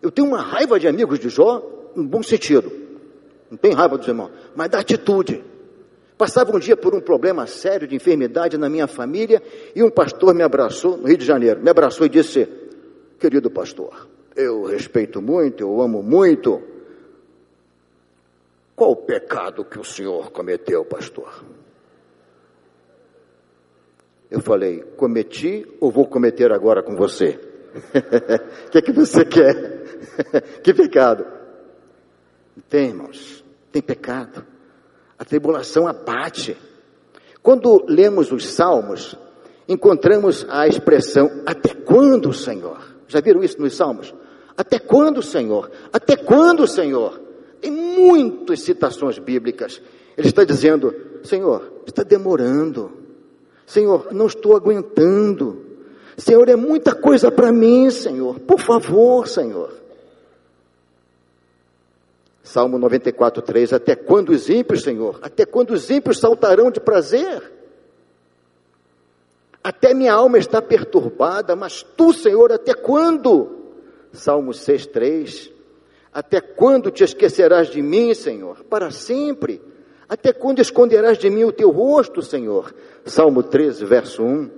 Eu 0.01 0.09
tenho 0.09 0.27
uma 0.27 0.41
raiva 0.41 0.79
de 0.79 0.87
amigos 0.87 1.19
de 1.19 1.29
Jó, 1.29 1.61
no 1.95 2.03
bom 2.03 2.23
sentido. 2.23 2.71
Não 3.49 3.57
tem 3.57 3.73
raiva 3.73 3.97
dos 3.97 4.07
irmãos, 4.07 4.31
mas 4.55 4.69
da 4.69 4.79
atitude. 4.79 5.43
Passava 6.17 6.55
um 6.55 6.59
dia 6.59 6.77
por 6.77 6.95
um 6.95 7.01
problema 7.01 7.45
sério 7.45 7.87
de 7.87 7.95
enfermidade 7.95 8.57
na 8.57 8.69
minha 8.69 8.87
família 8.87 9.43
e 9.75 9.83
um 9.83 9.89
pastor 9.89 10.33
me 10.33 10.41
abraçou, 10.41 10.97
no 10.97 11.07
Rio 11.07 11.17
de 11.17 11.25
Janeiro, 11.25 11.61
me 11.61 11.69
abraçou 11.69 12.05
e 12.07 12.09
disse: 12.09 12.47
Querido 13.19 13.51
pastor, 13.51 14.07
eu 14.35 14.65
respeito 14.65 15.21
muito, 15.21 15.61
eu 15.61 15.81
amo 15.81 16.03
muito. 16.03 16.61
Qual 18.75 18.91
o 18.91 18.95
pecado 18.95 19.63
que 19.63 19.79
o 19.79 19.83
senhor 19.83 20.31
cometeu, 20.31 20.83
pastor? 20.83 21.43
Eu 24.29 24.41
falei, 24.41 24.81
cometi 24.97 25.65
ou 25.79 25.91
vou 25.91 26.05
cometer 26.07 26.51
agora 26.51 26.83
com 26.83 26.95
você? 26.95 27.39
O 28.67 28.69
que 28.71 28.77
é 28.77 28.81
que 28.81 28.91
você 28.91 29.23
quer? 29.23 29.83
que 30.61 30.73
pecado? 30.73 31.25
Tem, 32.69 32.89
irmãos, 32.89 33.45
tem 33.71 33.81
pecado. 33.81 34.45
A 35.17 35.23
tribulação 35.23 35.87
abate. 35.87 36.57
Quando 37.41 37.85
lemos 37.87 38.31
os 38.31 38.45
salmos, 38.47 39.15
encontramos 39.67 40.45
a 40.49 40.67
expressão 40.67 41.43
até 41.45 41.73
quando, 41.73 42.33
Senhor? 42.33 42.95
Já 43.07 43.21
viram 43.21 43.43
isso 43.43 43.61
nos 43.61 43.75
salmos? 43.75 44.13
Até 44.57 44.79
quando, 44.79 45.21
Senhor? 45.21 45.69
Até 45.91 46.15
quando, 46.15 46.67
Senhor? 46.67 47.19
Tem 47.61 47.71
muitas 47.71 48.61
citações 48.61 49.19
bíblicas. 49.19 49.81
Ele 50.17 50.27
está 50.27 50.43
dizendo: 50.43 50.93
Senhor, 51.23 51.81
está 51.85 52.03
demorando. 52.03 52.91
Senhor, 53.65 54.09
não 54.11 54.27
estou 54.27 54.55
aguentando. 54.55 55.65
Senhor, 56.17 56.47
é 56.47 56.55
muita 56.55 56.95
coisa 56.95 57.29
para 57.31 57.51
mim, 57.51 57.89
Senhor. 57.89 58.39
Por 58.39 58.59
favor, 58.59 59.27
Senhor. 59.27 59.73
Salmo 62.43 62.77
94, 62.77 63.41
3. 63.41 63.73
Até 63.73 63.95
quando 63.95 64.29
os 64.29 64.49
ímpios, 64.49 64.83
Senhor? 64.83 65.19
Até 65.21 65.45
quando 65.45 65.71
os 65.71 65.89
ímpios 65.89 66.19
saltarão 66.19 66.71
de 66.71 66.79
prazer? 66.79 67.51
Até 69.63 69.95
minha 69.95 70.13
alma 70.13 70.37
está 70.37 70.61
perturbada, 70.61 71.55
mas 71.55 71.81
tu, 71.81 72.13
Senhor, 72.13 72.51
até 72.51 72.75
quando? 72.75 73.54
Salmo 74.15 74.53
6, 74.53 74.87
3. 74.87 75.51
Até 76.13 76.39
quando 76.39 76.89
te 76.89 77.03
esquecerás 77.03 77.69
de 77.69 77.81
mim, 77.81 78.13
Senhor? 78.13 78.63
Para 78.63 78.89
sempre. 78.89 79.61
Até 80.07 80.31
quando 80.31 80.61
esconderás 80.61 81.17
de 81.17 81.29
mim 81.29 81.43
o 81.43 81.51
teu 81.51 81.69
rosto, 81.71 82.21
Senhor? 82.21 82.73
Salmo 83.05 83.43
13, 83.43 83.85
verso 83.85 84.23
1. 84.23 84.49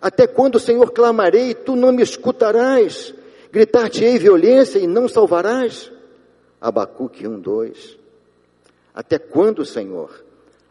Até 0.00 0.26
quando, 0.26 0.58
Senhor, 0.58 0.92
clamarei 0.92 1.50
e 1.50 1.54
tu 1.54 1.74
não 1.74 1.90
me 1.90 2.02
escutarás? 2.02 3.14
Gritar-te-ei 3.50 4.18
violência 4.18 4.78
e 4.78 4.86
não 4.86 5.08
salvarás? 5.08 5.90
Abacuque 6.60 7.26
1, 7.26 7.40
2. 7.40 7.98
Até 8.94 9.18
quando, 9.18 9.64
Senhor? 9.64 10.24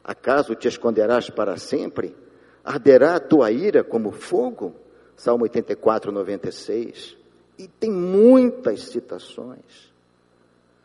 Acaso 0.03 0.55
te 0.55 0.67
esconderás 0.67 1.29
para 1.29 1.57
sempre? 1.57 2.15
Arderá 2.63 3.15
a 3.15 3.19
tua 3.19 3.51
ira 3.51 3.83
como 3.83 4.11
fogo? 4.11 4.75
Salmo 5.15 5.43
84, 5.45 6.11
96. 6.11 7.24
E 7.57 7.67
tem 7.67 7.91
muitas 7.91 8.81
citações, 8.89 9.93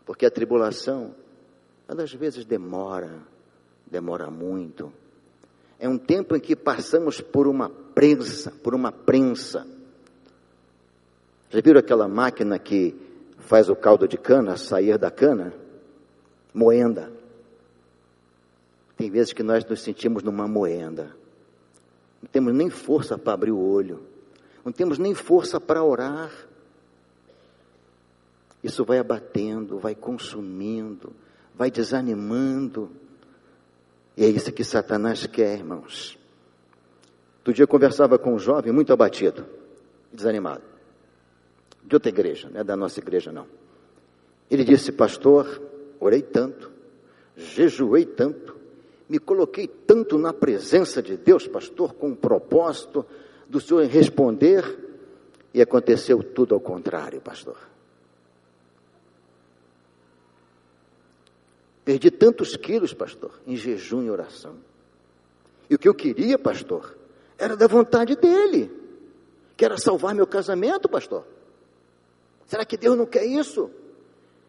porque 0.07 0.25
a 0.25 0.31
tribulação, 0.31 1.15
ela 1.89 2.03
às 2.03 2.13
vezes 2.13 2.45
demora, 2.45 3.19
demora 3.91 4.31
muito. 4.31 4.93
É 5.79 5.89
um 5.89 5.99
tempo 5.99 6.37
em 6.37 6.41
que 6.41 6.55
passamos 6.55 7.21
por 7.21 7.49
uma 7.49 7.69
prensa, 7.69 8.53
por 8.63 8.75
uma 8.75 8.93
prensa. 8.93 9.67
Já 11.49 11.61
viram 11.61 11.81
aquela 11.81 12.07
máquina 12.07 12.59
que 12.59 12.95
faz 13.39 13.69
o 13.69 13.75
caldo 13.75 14.07
de 14.07 14.17
cana 14.17 14.57
sair 14.57 14.97
da 14.99 15.11
cana? 15.11 15.53
Moenda. 16.55 17.11
Tem 18.97 19.11
vezes 19.11 19.33
que 19.33 19.43
nós 19.43 19.65
nos 19.65 19.81
sentimos 19.81 20.23
numa 20.23 20.47
moenda. 20.47 21.17
Não 22.23 22.29
temos 22.29 22.55
nem 22.55 22.69
força 22.69 23.17
para 23.17 23.33
abrir 23.33 23.51
o 23.51 23.59
olho. 23.59 24.01
Não 24.65 24.71
temos 24.71 24.99
nem 24.99 25.15
força 25.15 25.59
para 25.59 25.83
orar. 25.83 26.31
Isso 28.63 28.85
vai 28.85 28.99
abatendo, 28.99 29.79
vai 29.79 29.95
consumindo, 29.95 31.13
vai 31.55 31.71
desanimando. 31.71 32.91
E 34.17 34.25
é 34.25 34.29
isso 34.29 34.53
que 34.53 34.65
Satanás 34.65 35.27
quer, 35.27 35.59
irmãos. 35.59 36.19
Outro 37.39 37.55
dia 37.55 37.65
eu 37.65 37.69
conversava 37.69 38.19
com 38.19 38.35
um 38.35 38.39
jovem 38.39 38.73
muito 38.73 38.93
abatido, 38.93 39.47
desanimado. 40.13 40.63
De 41.83 41.97
outra 41.97 42.11
igreja, 42.11 42.51
não 42.53 42.61
é 42.61 42.65
da 42.65 42.77
nossa 42.77 43.01
igreja 43.01 43.33
não. 43.33 43.47
Ele 44.51 44.63
disse, 44.65 44.93
pastor, 44.93 45.61
orei 45.99 46.21
tanto, 46.21 46.71
jejuei 47.37 48.05
tanto, 48.05 48.57
me 49.09 49.19
coloquei 49.19 49.67
tanto 49.67 50.19
na 50.19 50.33
presença 50.33 51.03
de 51.03 51.17
Deus, 51.17 51.49
pastor, 51.49 51.95
com 51.95 52.11
o 52.11 52.17
propósito 52.17 53.07
do 53.49 53.61
Senhor 53.61 53.85
responder, 53.87 54.89
e 55.53 55.61
aconteceu 55.61 56.23
tudo 56.23 56.55
ao 56.55 56.61
contrário, 56.61 57.21
pastor. 57.21 57.70
Perdi 61.85 62.11
tantos 62.11 62.57
quilos, 62.57 62.93
pastor, 62.93 63.41
em 63.47 63.57
jejum 63.57 64.03
e 64.03 64.11
oração. 64.11 64.57
E 65.69 65.75
o 65.75 65.79
que 65.79 65.89
eu 65.89 65.95
queria, 65.95 66.39
pastor, 66.39 66.97
era 67.39 67.57
da 67.57 67.67
vontade 67.67 68.17
dele, 68.17 68.71
que 69.57 69.65
era 69.65 69.79
salvar 69.79 70.15
meu 70.15 70.27
casamento, 70.27 70.89
pastor. 70.89 71.25
Será 72.47 72.65
que 72.65 72.77
Deus 72.77 72.97
não 72.97 73.07
quer 73.07 73.25
isso? 73.25 73.71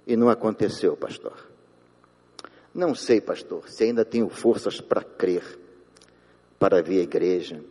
E 0.05 0.15
não 0.17 0.29
aconteceu, 0.29 0.97
pastor. 0.97 1.37
Não 2.73 2.95
sei, 2.95 3.21
pastor, 3.21 3.69
se 3.69 3.83
ainda 3.83 4.03
tenho 4.03 4.27
forças 4.29 4.81
para 4.81 5.03
crer, 5.03 5.59
para 6.57 6.81
vir 6.81 6.99
à 6.99 7.03
igreja. 7.03 7.63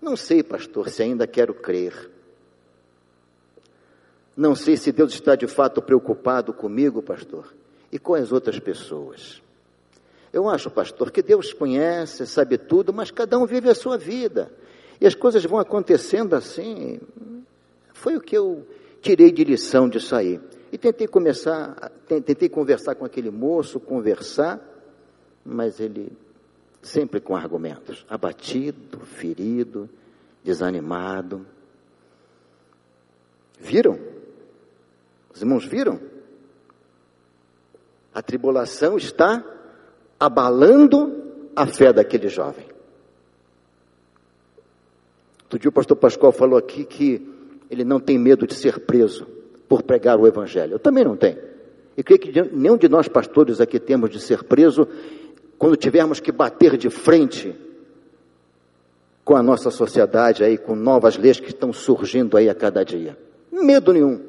Não 0.00 0.16
sei, 0.16 0.42
pastor, 0.42 0.88
se 0.88 1.02
ainda 1.02 1.26
quero 1.26 1.54
crer. 1.54 2.10
Não 4.36 4.54
sei 4.54 4.76
se 4.76 4.92
Deus 4.92 5.12
está 5.12 5.36
de 5.36 5.46
fato 5.46 5.80
preocupado 5.80 6.52
comigo, 6.52 7.02
pastor 7.02 7.59
e 7.92 7.98
com 7.98 8.14
as 8.14 8.32
outras 8.32 8.58
pessoas. 8.58 9.42
Eu 10.32 10.48
acho, 10.48 10.70
pastor, 10.70 11.10
que 11.10 11.22
Deus 11.22 11.52
conhece, 11.52 12.26
sabe 12.26 12.56
tudo, 12.56 12.92
mas 12.92 13.10
cada 13.10 13.38
um 13.38 13.46
vive 13.46 13.68
a 13.68 13.74
sua 13.74 13.98
vida. 13.98 14.52
E 15.00 15.06
as 15.06 15.14
coisas 15.14 15.44
vão 15.44 15.58
acontecendo 15.58 16.34
assim. 16.34 17.00
Foi 17.92 18.16
o 18.16 18.20
que 18.20 18.36
eu 18.36 18.66
tirei 19.00 19.32
de 19.32 19.42
lição 19.42 19.88
disso 19.88 20.14
aí. 20.14 20.40
E 20.70 20.78
tentei 20.78 21.08
começar, 21.08 21.90
tentei 22.06 22.48
conversar 22.48 22.94
com 22.94 23.04
aquele 23.04 23.30
moço, 23.30 23.80
conversar, 23.80 24.60
mas 25.44 25.80
ele 25.80 26.12
sempre 26.80 27.20
com 27.20 27.34
argumentos, 27.34 28.06
abatido, 28.08 29.00
ferido, 29.00 29.90
desanimado. 30.44 31.44
Viram? 33.58 33.98
Os 35.34 35.42
irmãos 35.42 35.64
viram? 35.66 36.00
A 38.14 38.22
tribulação 38.22 38.96
está 38.96 39.44
abalando 40.18 41.20
a 41.54 41.66
fé 41.66 41.92
daquele 41.92 42.28
jovem. 42.28 42.66
Outro 45.44 45.58
dia 45.58 45.68
o 45.68 45.72
pastor 45.72 45.96
Pascoal 45.96 46.32
falou 46.32 46.58
aqui 46.58 46.84
que 46.84 47.26
ele 47.70 47.84
não 47.84 47.98
tem 47.98 48.18
medo 48.18 48.46
de 48.46 48.54
ser 48.54 48.80
preso 48.80 49.26
por 49.68 49.82
pregar 49.82 50.18
o 50.18 50.26
evangelho. 50.26 50.74
Eu 50.74 50.78
também 50.78 51.04
não 51.04 51.16
tenho. 51.16 51.38
E 51.96 52.02
creio 52.02 52.20
que 52.20 52.42
nenhum 52.56 52.76
de 52.76 52.88
nós 52.88 53.08
pastores 53.08 53.60
aqui 53.60 53.78
temos 53.78 54.10
de 54.10 54.20
ser 54.20 54.44
preso 54.44 54.86
quando 55.58 55.76
tivermos 55.76 56.20
que 56.20 56.32
bater 56.32 56.76
de 56.76 56.88
frente 56.88 57.54
com 59.24 59.36
a 59.36 59.42
nossa 59.42 59.70
sociedade 59.70 60.42
aí, 60.42 60.56
com 60.56 60.74
novas 60.74 61.16
leis 61.16 61.38
que 61.38 61.48
estão 61.48 61.72
surgindo 61.72 62.36
aí 62.36 62.48
a 62.48 62.54
cada 62.54 62.84
dia. 62.84 63.16
Medo 63.52 63.92
nenhum. 63.92 64.20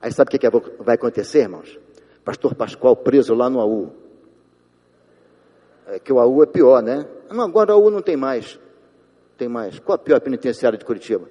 Aí 0.00 0.10
sabe 0.12 0.28
o 0.28 0.30
que, 0.30 0.38
que 0.38 0.48
vai 0.80 0.94
acontecer, 0.94 1.40
irmãos? 1.40 1.78
Pastor 2.26 2.56
Pascoal 2.56 2.96
preso 2.96 3.34
lá 3.34 3.48
no 3.48 3.60
AU. 3.60 3.92
É 5.86 6.00
que 6.00 6.12
o 6.12 6.18
AU 6.18 6.42
é 6.42 6.46
pior, 6.46 6.82
né? 6.82 7.06
Não, 7.30 7.44
agora 7.44 7.70
o 7.70 7.80
AU 7.80 7.88
não 7.88 8.02
tem 8.02 8.16
mais. 8.16 8.58
Tem 9.38 9.46
mais. 9.46 9.78
Qual 9.78 9.94
a 9.94 9.98
pior 9.98 10.20
penitenciária 10.20 10.76
de 10.76 10.84
Curitiba? 10.84 11.28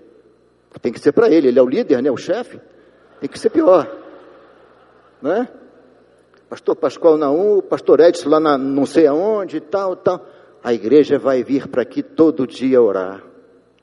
Tem 0.82 0.94
que 0.94 1.00
ser 1.00 1.12
para 1.12 1.30
ele, 1.30 1.50
ele 1.50 1.60
é 1.60 1.62
o 1.62 1.68
líder, 1.68 2.02
né? 2.02 2.10
O 2.10 2.16
chefe. 2.16 2.62
Tem 3.20 3.28
que 3.28 3.38
ser 3.38 3.50
pior. 3.50 3.94
Né? 5.22 5.50
Pastor 6.48 6.78
Pascoal 6.78 7.18
na 7.18 7.30
um, 7.30 7.60
pastor 7.60 8.00
Edson 8.00 8.30
lá 8.30 8.40
na 8.40 8.58
não 8.58 8.86
sei 8.86 9.06
aonde 9.06 9.58
e 9.58 9.62
tal, 9.62 9.98
tal. 9.98 10.26
A 10.64 10.74
igreja 10.74 11.20
vai 11.20 11.44
vir 11.44 11.68
para 11.68 11.82
aqui 11.82 12.02
todo 12.02 12.48
dia 12.48 12.82
orar. 12.82 13.22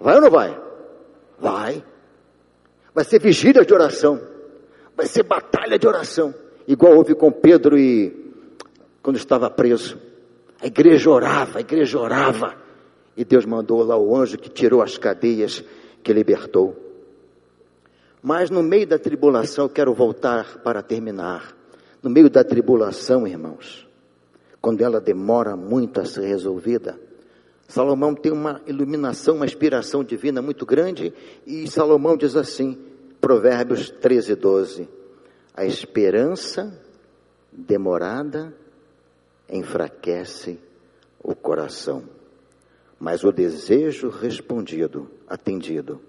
Vai 0.01 0.14
ou 0.14 0.22
não 0.22 0.31
vai? 0.31 0.59
Vai. 1.38 1.85
Vai 2.94 3.05
ser 3.05 3.20
vigília 3.20 3.66
de 3.66 3.75
oração. 3.75 4.18
Vai 4.96 5.05
ser 5.05 5.25
batalha 5.25 5.79
de 5.79 5.87
oração. 5.87 6.35
Igual 6.66 6.96
houve 6.96 7.14
com 7.14 7.31
Pedro 7.31 7.79
e 7.79 8.35
quando 9.03 9.16
estava 9.16 9.51
preso. 9.51 9.98
A 10.61 10.66
igreja 10.66 11.11
orava, 11.11 11.59
a 11.59 11.61
igreja 11.61 11.98
orava. 11.98 12.55
E 13.16 13.25
Deus 13.25 13.44
mandou 13.44 13.83
lá 13.83 13.96
o 13.96 14.16
anjo 14.16 14.38
que 14.38 14.48
tirou 14.48 14.81
as 14.81 14.96
cadeias, 14.96 15.62
que 16.03 16.12
libertou. 16.12 16.77
Mas 18.22 18.48
no 18.48 18.62
meio 18.62 18.87
da 18.87 18.98
tribulação, 18.98 19.68
quero 19.68 19.92
voltar 19.92 20.59
para 20.59 20.83
terminar. 20.83 21.55
No 22.03 22.09
meio 22.09 22.31
da 22.31 22.44
tribulação, 22.44 23.27
irmãos, 23.27 23.87
quando 24.61 24.81
ela 24.83 25.01
demora 25.01 25.57
muito 25.57 26.01
a 26.01 26.05
ser 26.05 26.27
resolvida, 26.27 26.98
Salomão 27.66 28.14
tem 28.14 28.31
uma 28.31 28.61
iluminação, 28.66 29.37
uma 29.37 29.46
inspiração 29.46 30.05
divina 30.05 30.40
muito 30.40 30.64
grande, 30.64 31.12
e 31.46 31.66
Salomão 31.66 32.16
diz 32.16 32.37
assim, 32.37 32.79
Provérbios 33.20 33.90
13, 33.90 34.35
12: 34.37 34.88
A 35.55 35.65
esperança 35.65 36.81
demorada 37.53 38.55
enfraquece 39.49 40.59
o 41.23 41.35
coração, 41.35 42.05
mas 42.99 43.23
o 43.23 43.31
desejo 43.31 44.09
respondido, 44.09 45.11
atendido, 45.29 46.01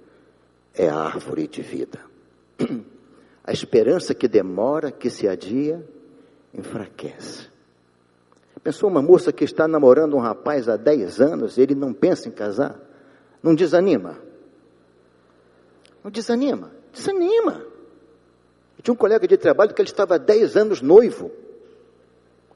é 0.73 0.87
a 0.87 0.95
árvore 0.95 1.47
de 1.47 1.61
vida. 1.61 1.99
A 3.45 3.51
esperança 3.51 4.15
que 4.15 4.25
demora, 4.25 4.89
que 4.89 5.09
se 5.09 5.27
adia, 5.27 5.85
enfraquece. 6.53 7.49
Pensou 8.63 8.89
uma 8.89 9.01
moça 9.01 9.33
que 9.33 9.43
está 9.43 9.67
namorando 9.67 10.15
um 10.15 10.21
rapaz 10.21 10.69
há 10.69 10.77
10 10.77 11.19
anos, 11.19 11.57
ele 11.57 11.75
não 11.75 11.93
pensa 11.93 12.29
em 12.29 12.31
casar? 12.31 12.79
Não 13.43 13.53
desanima? 13.53 14.17
Não 16.01 16.09
desanima? 16.09 16.71
Desanima. 16.93 17.72
Tinha 18.83 18.93
um 18.93 18.97
colega 18.97 19.25
de 19.25 19.37
trabalho 19.37 19.73
que 19.73 19.81
ele 19.81 19.89
estava 19.89 20.15
há 20.15 20.17
10 20.17 20.57
anos 20.57 20.81
noivo, 20.81 21.31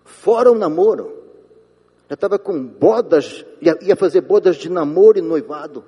fora 0.04 0.52
o 0.52 0.56
namoro. 0.56 1.24
Já 2.10 2.16
estava 2.16 2.38
com 2.38 2.66
bodas, 2.66 3.46
ia, 3.62 3.78
ia 3.82 3.96
fazer 3.96 4.22
bodas 4.22 4.58
de 4.58 4.70
namoro 4.70 5.18
e 5.18 5.22
noivado. 5.22 5.84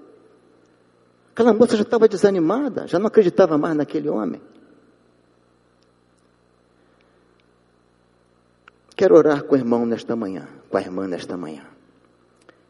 Aquela 1.32 1.54
moça 1.54 1.75
já 1.75 1.84
estava 1.84 2.08
desanimada, 2.08 2.88
já 2.88 2.97
não 2.97 3.08
acreditava 3.08 3.58
mais 3.58 3.75
naquele 3.75 4.10
homem. 4.10 4.41
Quero 8.95 9.15
orar 9.15 9.43
com 9.43 9.56
o 9.56 9.58
irmão 9.58 9.86
nesta 9.86 10.15
manhã, 10.15 10.47
com 10.69 10.78
a 10.78 10.82
irmã 10.82 11.08
nesta 11.08 11.38
manhã. 11.38 11.65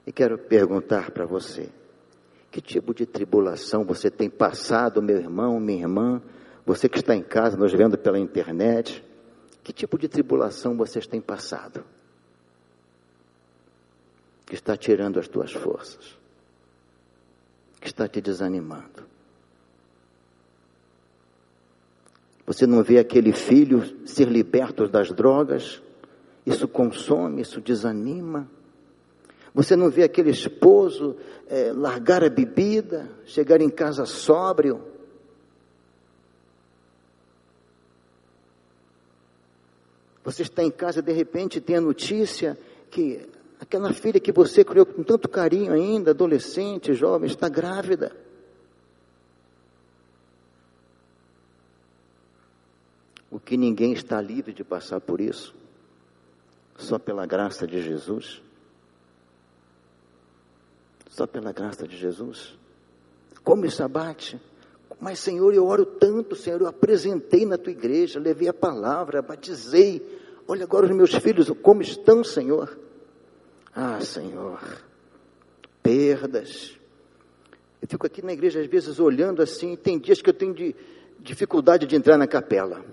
E 0.05 0.11
quero 0.11 0.37
perguntar 0.37 1.09
para 1.11 1.25
você: 1.25 1.69
que 2.51 2.61
tipo 2.61 2.93
de 2.93 3.05
tribulação 3.05 3.83
você 3.83 4.11
tem 4.11 4.29
passado, 4.29 5.01
meu 5.01 5.17
irmão, 5.17 5.59
minha 5.59 5.81
irmã, 5.81 6.21
você 6.65 6.87
que 6.87 6.99
está 6.99 7.15
em 7.15 7.23
casa, 7.23 7.57
nos 7.57 7.73
vendo 7.73 7.97
pela 7.97 8.19
internet? 8.19 9.03
Que 9.63 9.73
tipo 9.73 9.97
de 9.97 10.07
tribulação 10.07 10.75
vocês 10.75 11.05
têm 11.07 11.21
passado? 11.21 11.83
Que 14.45 14.55
está 14.55 14.75
tirando 14.75 15.19
as 15.19 15.27
tuas 15.27 15.51
forças, 15.51 16.17
que 17.79 17.87
está 17.87 18.07
te 18.07 18.19
desanimando. 18.19 19.07
Você 22.49 22.65
não 22.65 22.81
vê 22.81 22.97
aquele 22.97 23.31
filho 23.31 24.07
ser 24.07 24.27
liberto 24.27 24.87
das 24.87 25.11
drogas? 25.11 25.83
Isso 26.43 26.67
consome, 26.67 27.43
isso 27.43 27.61
desanima. 27.61 28.49
Você 29.53 29.75
não 29.75 29.89
vê 29.89 30.01
aquele 30.01 30.31
esposo 30.31 31.15
é, 31.47 31.71
largar 31.71 32.23
a 32.23 32.29
bebida, 32.29 33.07
chegar 33.25 33.61
em 33.61 33.69
casa 33.69 34.05
sóbrio. 34.05 34.81
Você 40.29 40.43
está 40.43 40.63
em 40.63 40.69
casa 40.69 41.01
de 41.01 41.11
repente 41.11 41.59
tem 41.59 41.77
a 41.77 41.81
notícia 41.81 42.55
que 42.91 43.27
aquela 43.59 43.91
filha 43.91 44.19
que 44.19 44.31
você 44.31 44.63
criou 44.63 44.85
com 44.85 45.01
tanto 45.01 45.27
carinho 45.27 45.73
ainda, 45.73 46.11
adolescente, 46.11 46.93
jovem, 46.93 47.27
está 47.27 47.49
grávida. 47.49 48.15
O 53.31 53.39
que 53.39 53.57
ninguém 53.57 53.91
está 53.91 54.21
livre 54.21 54.53
de 54.53 54.63
passar 54.63 55.01
por 55.01 55.19
isso 55.19 55.55
só 56.77 56.99
pela 56.99 57.25
graça 57.25 57.65
de 57.65 57.81
Jesus? 57.81 58.39
Só 61.09 61.25
pela 61.25 61.51
graça 61.51 61.87
de 61.87 61.97
Jesus? 61.97 62.55
Como 63.43 63.65
isso 63.65 63.81
abate? 63.81 64.39
Mas, 64.99 65.19
Senhor, 65.19 65.53
eu 65.53 65.65
oro 65.65 65.85
tanto, 65.85 66.35
Senhor, 66.35 66.59
eu 66.61 66.67
apresentei 66.67 67.45
na 67.45 67.57
tua 67.57 67.71
igreja, 67.71 68.19
levei 68.19 68.49
a 68.49 68.53
palavra, 68.53 69.23
batizei. 69.23 70.18
Olha 70.51 70.63
agora 70.63 70.87
os 70.87 70.91
meus 70.91 71.13
filhos, 71.13 71.47
como 71.61 71.83
estão, 71.83 72.23
Senhor? 72.23 72.75
Ah, 73.71 74.01
Senhor, 74.01 74.59
perdas. 75.83 76.75
Eu 77.79 77.87
fico 77.87 78.07
aqui 78.07 78.25
na 78.25 78.33
igreja 78.33 78.59
às 78.59 78.65
vezes 78.65 78.99
olhando 78.99 79.43
assim, 79.43 79.75
tem 79.75 79.99
dias 79.99 80.23
que 80.23 80.29
eu 80.31 80.33
tenho 80.33 80.55
de, 80.55 80.75
dificuldade 81.19 81.85
de 81.85 81.95
entrar 81.95 82.17
na 82.17 82.25
capela, 82.25 82.83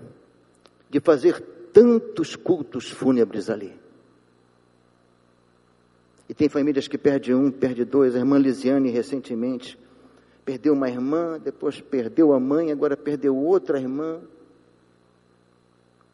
de 0.87 0.99
fazer 0.99 1.41
tantos 1.73 2.35
cultos 2.35 2.91
fúnebres 2.91 3.49
ali. 3.49 3.73
E 6.29 6.35
tem 6.35 6.47
famílias 6.49 6.87
que 6.87 6.95
perde 6.99 7.33
um, 7.33 7.49
perde 7.49 7.83
dois. 7.83 8.15
A 8.15 8.19
irmã 8.19 8.37
Lisiane, 8.37 8.91
recentemente, 8.91 9.79
perdeu 10.45 10.73
uma 10.73 10.91
irmã, 10.91 11.39
depois 11.39 11.81
perdeu 11.81 12.33
a 12.33 12.39
mãe, 12.39 12.71
agora 12.71 12.95
perdeu 12.95 13.35
outra 13.35 13.79
irmã. 13.79 14.21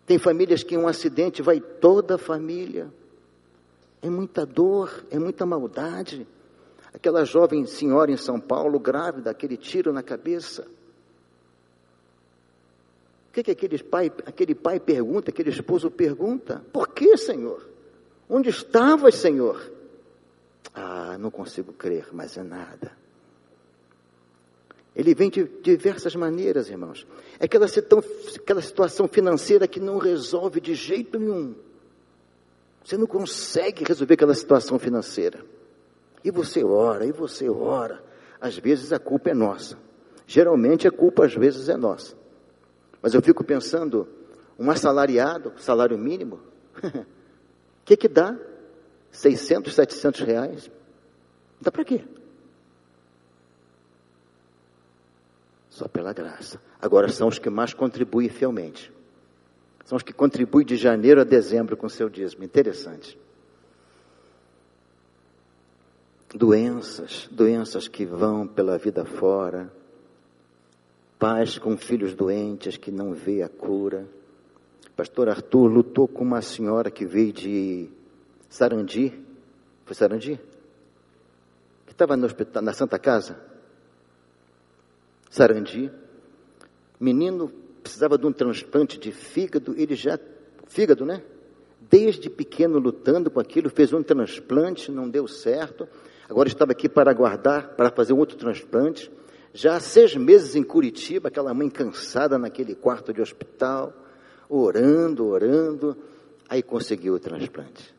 Tem 0.05 0.17
famílias 0.17 0.63
que 0.63 0.75
em 0.75 0.77
um 0.77 0.87
acidente 0.87 1.41
vai 1.41 1.59
toda 1.59 2.15
a 2.15 2.17
família. 2.17 2.91
É 4.01 4.09
muita 4.09 4.45
dor, 4.45 5.05
é 5.09 5.17
muita 5.17 5.45
maldade. 5.45 6.27
Aquela 6.93 7.23
jovem 7.25 7.65
senhora 7.65 8.11
em 8.11 8.17
São 8.17 8.39
Paulo, 8.39 8.79
grávida, 8.79 9.31
aquele 9.31 9.55
tiro 9.55 9.93
na 9.93 10.03
cabeça. 10.03 10.67
O 13.29 13.33
que, 13.33 13.43
que 13.43 13.51
aquele, 13.51 13.81
pai, 13.81 14.11
aquele 14.25 14.53
pai 14.53 14.79
pergunta, 14.79 15.31
aquele 15.31 15.49
esposo 15.49 15.89
pergunta? 15.89 16.61
Por 16.71 16.89
que, 16.89 17.17
Senhor? 17.17 17.67
Onde 18.29 18.49
estavas, 18.49 19.15
Senhor? 19.15 19.71
Ah, 20.73 21.17
não 21.17 21.31
consigo 21.31 21.73
crer, 21.73 22.09
mas 22.11 22.37
é 22.37 22.43
nada. 22.43 23.02
Ele 24.95 25.15
vem 25.15 25.29
de 25.29 25.45
diversas 25.62 26.15
maneiras, 26.15 26.69
irmãos. 26.69 27.08
É 27.39 27.45
aquela, 27.45 27.67
situação 28.62 29.08
financeira 29.08 29.67
que 29.67 29.79
não 29.79 29.97
resolve 29.97 30.62
de 30.62 30.75
jeito 30.75 31.17
nenhum. 31.17 31.56
Você 32.84 32.97
não 32.97 33.08
consegue 33.08 33.84
resolver 33.84 34.13
aquela 34.13 34.36
situação 34.36 34.77
financeira. 34.77 35.43
E 36.23 36.29
você 36.29 36.63
ora, 36.63 37.06
e 37.06 37.12
você 37.12 37.49
ora. 37.49 38.03
Às 38.39 38.58
vezes 38.58 38.93
a 38.93 38.99
culpa 38.99 39.32
é 39.32 39.34
nossa. 39.34 39.77
Geralmente 40.27 40.88
a 40.88 40.91
culpa 40.91 41.25
às 41.25 41.34
vezes 41.34 41.69
é 41.69 41.77
nossa. 41.77 42.15
Mas 43.01 43.13
eu 43.13 43.22
fico 43.22 43.43
pensando, 43.43 44.07
um 44.59 44.70
assalariado, 44.70 45.53
salário 45.57 45.97
mínimo, 45.97 46.39
o 46.82 47.05
que 47.84 47.97
que 47.97 48.07
dá? 48.07 48.38
600, 49.11 49.74
700 49.74 50.22
reais? 50.22 50.72
Dá 51.59 51.72
para 51.72 51.84
quê? 51.84 52.03
Só 55.74 55.88
pela 55.88 56.13
graça. 56.13 56.61
Agora 56.80 57.09
são 57.09 57.28
os 57.28 57.39
que 57.39 57.49
mais 57.49 57.74
contribuem 57.74 58.30
fielmente. 58.30 58.93
São 59.86 59.95
os 59.95 60.03
que 60.03 60.13
contribuem 60.13 60.63
de 60.63 60.76
janeiro 60.76 61.19
a 61.19 61.24
dezembro 61.24 61.76
com 61.76 61.89
seu 61.89 62.07
dízimo. 62.09 62.43
Interessante. 62.43 63.17
Doenças, 66.32 67.28
doenças 67.32 67.88
que 67.88 68.05
vão 68.05 68.47
pela 68.47 68.78
vida 68.78 69.03
fora 69.03 69.71
pais 71.17 71.57
com 71.57 71.76
filhos 71.76 72.13
doentes 72.13 72.78
que 72.78 72.91
não 72.91 73.13
vê 73.13 73.41
a 73.41 73.49
cura. 73.49 74.05
Pastor 74.95 75.28
Arthur 75.28 75.65
lutou 75.65 76.07
com 76.07 76.24
uma 76.24 76.41
senhora 76.43 76.91
que 76.91 77.03
veio 77.03 77.34
de 77.34 77.89
Sarandi. 78.47 79.11
Foi 79.86 79.95
Sarandi? 79.95 80.39
Que 81.88 81.93
estava 81.93 82.15
no 82.15 82.28
hospital, 82.28 82.61
na 82.61 82.74
Santa 82.74 82.99
Casa. 82.99 83.53
Sarandi. 85.34 85.91
Menino 86.99 87.51
precisava 87.81 88.19
de 88.19 88.25
um 88.27 88.31
transplante 88.31 88.99
de 88.99 89.11
fígado, 89.11 89.73
ele 89.75 89.95
já, 89.95 90.19
fígado, 90.67 91.05
né? 91.05 91.23
Desde 91.81 92.29
pequeno 92.29 92.77
lutando 92.77 93.31
com 93.31 93.39
aquilo, 93.39 93.67
fez 93.67 93.91
um 93.91 94.03
transplante, 94.03 94.91
não 94.91 95.09
deu 95.09 95.27
certo. 95.27 95.88
Agora 96.29 96.47
estava 96.47 96.71
aqui 96.71 96.88
para 96.88 97.09
aguardar, 97.09 97.75
para 97.75 97.89
fazer 97.89 98.13
um 98.13 98.19
outro 98.19 98.38
transplante. 98.38 99.11
Já 99.51 99.75
há 99.75 99.79
seis 99.79 100.15
meses 100.15 100.55
em 100.55 100.63
Curitiba, 100.63 101.29
aquela 101.29 101.51
mãe 101.51 101.67
cansada 101.67 102.38
naquele 102.38 102.75
quarto 102.75 103.11
de 103.11 103.19
hospital, 103.19 103.91
orando, 104.47 105.25
orando, 105.25 105.97
aí 106.47 106.61
conseguiu 106.61 107.15
o 107.15 107.19
transplante. 107.19 107.93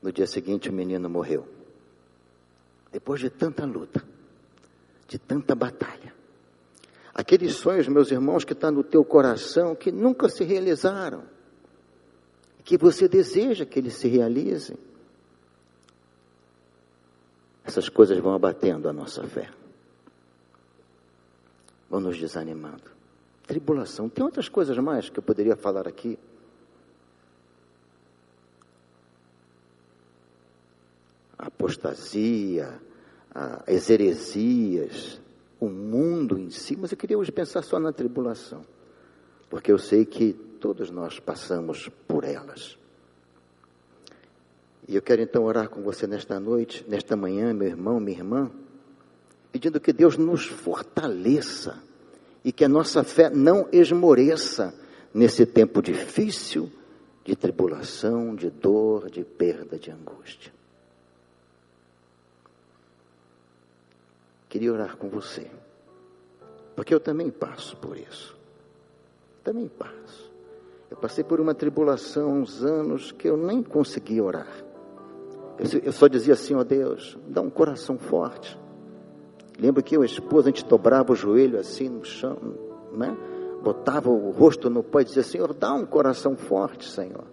No 0.00 0.12
dia 0.12 0.28
seguinte, 0.28 0.70
o 0.70 0.72
menino 0.72 1.10
morreu. 1.10 1.44
Depois 2.92 3.20
de 3.20 3.30
tanta 3.30 3.64
luta, 3.64 4.02
de 5.08 5.18
tanta 5.18 5.54
batalha. 5.54 6.14
Aqueles 7.14 7.54
sonhos, 7.54 7.88
meus 7.88 8.10
irmãos, 8.10 8.44
que 8.44 8.52
estão 8.52 8.70
tá 8.70 8.76
no 8.76 8.84
teu 8.84 9.04
coração, 9.04 9.74
que 9.74 9.90
nunca 9.90 10.28
se 10.28 10.44
realizaram, 10.44 11.24
que 12.64 12.76
você 12.76 13.08
deseja 13.08 13.64
que 13.64 13.78
eles 13.78 13.94
se 13.94 14.08
realizem. 14.08 14.76
Essas 17.64 17.88
coisas 17.88 18.18
vão 18.18 18.34
abatendo 18.34 18.88
a 18.88 18.92
nossa 18.92 19.22
fé, 19.24 19.50
vão 21.88 22.00
nos 22.00 22.18
desanimando. 22.18 22.96
Tribulação, 23.46 24.08
tem 24.08 24.24
outras 24.24 24.48
coisas 24.48 24.76
mais 24.78 25.08
que 25.08 25.18
eu 25.18 25.22
poderia 25.22 25.56
falar 25.56 25.88
aqui. 25.88 26.18
apostasia, 31.38 32.80
as 33.66 33.90
heresias, 33.90 35.20
o 35.60 35.68
mundo 35.68 36.38
em 36.38 36.48
si, 36.48 36.76
mas 36.76 36.90
eu 36.90 36.96
queria 36.96 37.18
hoje 37.18 37.30
pensar 37.30 37.62
só 37.62 37.78
na 37.78 37.92
tribulação, 37.92 38.62
porque 39.50 39.70
eu 39.70 39.78
sei 39.78 40.06
que 40.06 40.32
todos 40.32 40.90
nós 40.90 41.20
passamos 41.20 41.90
por 42.08 42.24
elas. 42.24 42.78
E 44.88 44.94
eu 44.94 45.02
quero 45.02 45.20
então 45.20 45.44
orar 45.44 45.68
com 45.68 45.82
você 45.82 46.06
nesta 46.06 46.40
noite, 46.40 46.84
nesta 46.88 47.14
manhã, 47.14 47.52
meu 47.52 47.68
irmão, 47.68 48.00
minha 48.00 48.16
irmã, 48.16 48.50
pedindo 49.52 49.80
que 49.80 49.92
Deus 49.92 50.16
nos 50.16 50.46
fortaleça 50.46 51.82
e 52.44 52.52
que 52.52 52.64
a 52.64 52.68
nossa 52.68 53.04
fé 53.04 53.28
não 53.28 53.68
esmoreça 53.70 54.72
nesse 55.12 55.44
tempo 55.44 55.82
difícil 55.82 56.70
de 57.24 57.34
tribulação, 57.36 58.34
de 58.34 58.48
dor, 58.48 59.10
de 59.10 59.24
perda, 59.24 59.78
de 59.78 59.90
angústia. 59.90 60.55
Queria 64.48 64.72
orar 64.72 64.96
com 64.96 65.08
você, 65.08 65.50
porque 66.74 66.94
eu 66.94 67.00
também 67.00 67.30
passo 67.30 67.76
por 67.76 67.96
isso. 67.96 68.36
Também 69.42 69.68
passo. 69.68 70.32
Eu 70.90 70.96
passei 70.96 71.24
por 71.24 71.40
uma 71.40 71.54
tribulação 71.54 72.40
uns 72.40 72.64
anos 72.64 73.10
que 73.10 73.28
eu 73.28 73.36
nem 73.36 73.62
consegui 73.62 74.20
orar. 74.20 74.64
Eu, 75.82 75.92
só 75.92 76.06
dizia 76.06 76.34
assim, 76.34 76.54
ó 76.54 76.60
oh 76.60 76.64
Deus, 76.64 77.18
dá 77.26 77.40
um 77.40 77.50
coração 77.50 77.98
forte. 77.98 78.58
Lembro 79.58 79.82
que 79.82 79.96
eu 79.96 80.02
a 80.02 80.06
esposa, 80.06 80.48
a 80.48 80.52
gente 80.52 80.66
dobrava 80.66 81.12
o 81.12 81.16
joelho 81.16 81.58
assim 81.58 81.88
no 81.88 82.04
chão, 82.04 82.36
né? 82.92 83.16
botava 83.62 84.10
o 84.10 84.30
rosto 84.30 84.70
no 84.70 84.82
pó 84.82 85.00
e 85.00 85.04
dizia, 85.04 85.22
Senhor, 85.22 85.52
dá 85.54 85.72
um 85.72 85.84
coração 85.84 86.36
forte, 86.36 86.88
Senhor. 86.88 87.24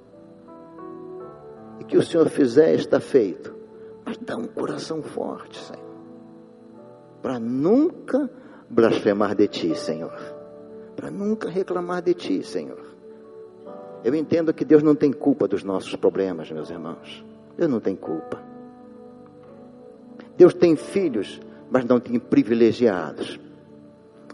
E 1.80 1.84
que 1.84 1.98
o 1.98 2.02
Senhor 2.02 2.28
fizer 2.30 2.74
está 2.74 3.00
feito. 3.00 3.54
Mas 4.04 4.18
dá 4.18 4.36
um 4.36 4.48
coração 4.48 5.04
forte, 5.04 5.60
Senhor 5.60 5.93
para 7.24 7.40
nunca 7.40 8.30
blasfemar 8.70 9.34
de 9.34 9.48
ti, 9.48 9.74
Senhor. 9.76 10.14
Para 10.94 11.10
nunca 11.10 11.50
reclamar 11.50 12.02
de 12.02 12.14
ti, 12.14 12.44
Senhor. 12.44 12.84
Eu 14.04 14.14
entendo 14.14 14.54
que 14.54 14.66
Deus 14.66 14.84
não 14.84 14.94
tem 14.94 15.14
culpa 15.14 15.48
dos 15.48 15.64
nossos 15.64 15.96
problemas, 15.96 16.52
meus 16.52 16.70
irmãos. 16.70 17.24
Deus 17.58 17.72
não 17.72 17.80
tem 17.80 17.96
culpa. 17.96 18.44
Deus 20.36 20.54
tem 20.54 20.76
filhos, 20.76 21.40
mas 21.72 21.86
não 21.86 21.98
tem 21.98 22.20
privilegiados. 22.20 23.40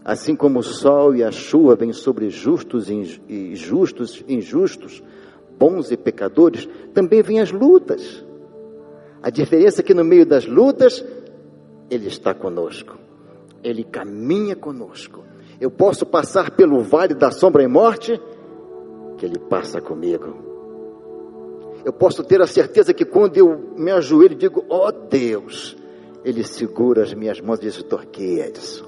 Assim 0.03 0.35
como 0.35 0.59
o 0.59 0.63
sol 0.63 1.15
e 1.15 1.23
a 1.23 1.31
chuva 1.31 1.75
vêm 1.75 1.93
sobre 1.93 2.31
justos 2.31 2.89
e 2.89 3.55
justos, 3.55 4.23
injustos, 4.27 5.03
bons 5.59 5.91
e 5.91 5.97
pecadores, 5.97 6.67
também 6.91 7.21
vêm 7.21 7.39
as 7.39 7.51
lutas. 7.51 8.25
A 9.21 9.29
diferença 9.29 9.81
é 9.81 9.83
que 9.83 9.93
no 9.93 10.03
meio 10.03 10.25
das 10.25 10.47
lutas 10.47 11.05
ele 11.89 12.07
está 12.07 12.33
conosco. 12.33 12.97
Ele 13.63 13.83
caminha 13.83 14.55
conosco. 14.55 15.23
Eu 15.59 15.69
posso 15.69 16.05
passar 16.05 16.51
pelo 16.51 16.81
vale 16.81 17.13
da 17.13 17.31
sombra 17.31 17.63
e 17.63 17.67
morte, 17.67 18.19
que 19.17 19.25
Ele 19.25 19.37
passa 19.37 19.81
comigo. 19.81 20.47
Eu 21.83 21.91
posso 21.91 22.23
ter 22.23 22.41
a 22.41 22.47
certeza 22.47 22.93
que 22.93 23.03
quando 23.03 23.37
eu 23.37 23.73
me 23.75 23.91
ajoelho 23.91 24.33
e 24.33 24.37
digo, 24.37 24.65
ó 24.69 24.87
oh 24.87 24.91
Deus, 24.91 25.75
Ele 26.23 26.43
segura 26.43 27.03
as 27.03 27.13
minhas 27.13 27.41
mãos 27.41 27.59
e 27.59 27.63
diz, 27.63 27.75
estou 27.75 27.99
aqui, 27.99 28.39
Edson. 28.39 28.87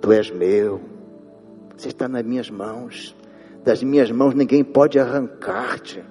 Tu 0.00 0.12
és 0.12 0.30
meu. 0.30 0.80
Você 1.76 1.88
está 1.88 2.08
nas 2.08 2.22
minhas 2.22 2.48
mãos. 2.50 3.16
Das 3.64 3.82
minhas 3.82 4.10
mãos 4.10 4.34
ninguém 4.34 4.62
pode 4.62 4.98
arrancar-te. 4.98 6.04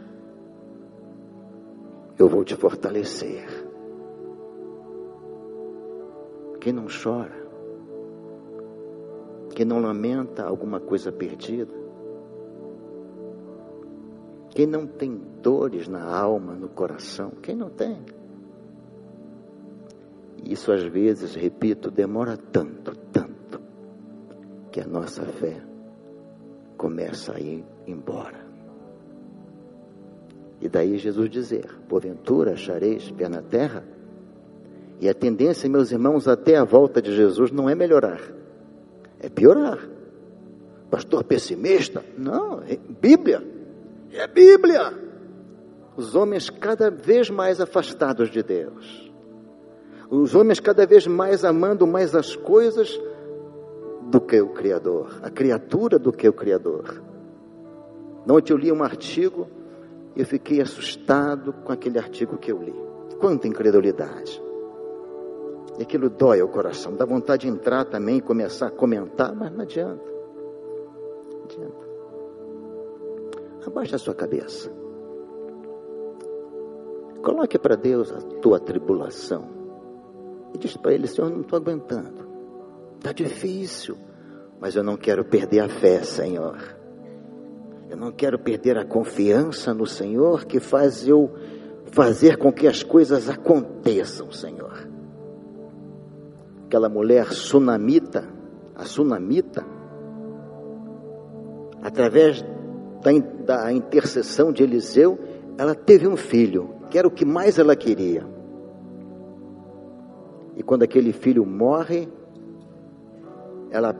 Eu 2.18 2.28
vou 2.28 2.44
te 2.44 2.56
fortalecer. 2.56 3.59
Quem 6.60 6.74
não 6.74 6.88
chora, 6.88 7.48
quem 9.56 9.66
não 9.66 9.80
lamenta 9.80 10.44
alguma 10.44 10.80
coisa 10.80 11.12
perdida, 11.12 11.74
quem 14.50 14.68
não 14.68 14.86
tem 14.86 15.16
dores 15.42 15.88
na 15.88 16.04
alma, 16.04 16.54
no 16.54 16.68
coração, 16.68 17.32
quem 17.42 17.56
não 17.56 17.70
tem? 17.70 18.04
Isso 20.44 20.72
às 20.72 20.84
vezes, 20.84 21.36
repito, 21.36 21.92
demora 21.92 22.36
tanto, 22.36 22.96
tanto, 23.12 23.62
que 24.72 24.82
a 24.82 24.88
nossa 24.88 25.24
fé 25.26 25.62
começa 26.78 27.36
a 27.36 27.40
ir 27.40 27.64
embora. 27.86 28.48
E 30.62 30.68
daí 30.68 30.98
Jesus 30.98 31.30
dizer: 31.30 31.80
Porventura 31.88 32.54
achareis 32.54 33.12
pé 33.12 33.30
na 33.30 33.42
terra? 33.42 33.84
E 35.00 35.08
a 35.08 35.14
tendência, 35.14 35.70
meus 35.70 35.92
irmãos, 35.92 36.28
até 36.28 36.58
a 36.58 36.64
volta 36.64 37.02
de 37.02 37.16
Jesus 37.16 37.52
não 37.52 37.70
é 37.70 37.76
melhorar, 37.76 38.22
é 39.20 39.30
piorar. 39.30 39.80
Pastor 40.90 41.24
pessimista? 41.24 42.04
Não, 42.18 42.62
é 42.64 42.78
Bíblia. 42.78 43.44
É 44.12 44.28
Bíblia. 44.28 44.94
Os 45.96 46.16
homens 46.16 46.50
cada 46.50 46.90
vez 46.90 47.30
mais 47.30 47.62
afastados 47.62 48.30
de 48.30 48.42
Deus. 48.42 49.12
Os 50.10 50.34
homens 50.34 50.60
cada 50.60 50.86
vez 50.86 51.06
mais 51.06 51.46
amando 51.46 51.86
mais 51.86 52.16
as 52.16 52.36
coisas 52.36 53.00
do 54.10 54.20
que 54.20 54.42
o 54.42 54.50
Criador, 54.50 55.20
a 55.22 55.30
criatura 55.30 56.00
do 56.00 56.12
que 56.12 56.28
o 56.28 56.34
Criador. 56.34 57.02
Ontem 58.28 58.54
eu 58.54 58.58
li 58.58 58.72
um 58.72 58.84
artigo 58.84 59.48
e 60.16 60.22
eu 60.22 60.26
fiquei 60.26 60.60
assustado 60.62 61.54
com 61.54 61.72
aquele 61.72 62.00
artigo 62.00 62.38
que 62.38 62.52
eu 62.52 62.62
li. 62.62 62.74
Quanta 63.20 63.48
incredulidade. 63.48 64.42
E 65.80 65.84
aquilo 65.84 66.10
dói 66.10 66.42
o 66.42 66.48
coração, 66.50 66.94
dá 66.94 67.06
vontade 67.06 67.48
de 67.48 67.54
entrar 67.54 67.86
também 67.86 68.18
e 68.18 68.22
começar 68.22 68.68
a 68.68 68.70
comentar, 68.70 69.34
mas 69.34 69.50
não 69.50 69.62
adianta. 69.62 70.04
Não 71.32 71.44
adianta. 71.46 71.90
Abaixa 73.66 73.96
a 73.96 74.00
sua 74.00 74.14
cabeça. 74.14 74.70
Coloque 77.24 77.58
para 77.58 77.78
Deus 77.78 78.12
a 78.12 78.20
tua 78.42 78.60
tribulação. 78.60 79.48
E 80.54 80.58
diz 80.58 80.76
para 80.76 80.94
Ele, 80.94 81.08
Senhor, 81.08 81.30
não 81.30 81.42
estou 81.42 81.56
aguentando. 81.56 82.28
Está 82.98 83.14
difícil, 83.14 83.96
mas 84.60 84.76
eu 84.76 84.84
não 84.84 84.98
quero 84.98 85.24
perder 85.24 85.62
a 85.62 85.70
fé, 85.70 86.04
Senhor. 86.04 86.58
Eu 87.90 87.96
não 87.96 88.12
quero 88.12 88.38
perder 88.38 88.78
a 88.78 88.84
confiança 88.84 89.74
no 89.74 89.86
Senhor 89.86 90.44
que 90.44 90.60
faz 90.60 91.08
eu 91.08 91.32
fazer 91.86 92.38
com 92.38 92.52
que 92.52 92.68
as 92.68 92.84
coisas 92.84 93.30
aconteçam, 93.30 94.30
Senhor 94.30 94.89
aquela 96.70 96.88
mulher 96.88 97.34
sunamita, 97.34 98.30
a 98.76 98.86
sunamita, 98.86 99.66
através 101.82 102.46
da, 103.02 103.12
da 103.44 103.74
intercessão 103.74 104.54
de 104.54 104.62
Eliseu, 104.62 105.18
ela 105.58 105.74
teve 105.74 106.08
um 106.08 106.16
filho, 106.16 106.76
que 106.92 107.00
era 107.00 107.08
o 107.08 107.12
que 107.12 107.26
mais 107.26 107.58
ela 107.58 107.76
queria. 107.76 108.24
E 110.56 110.62
quando 110.62 110.84
aquele 110.84 111.12
filho 111.12 111.44
morre, 111.44 112.08
ela, 113.72 113.96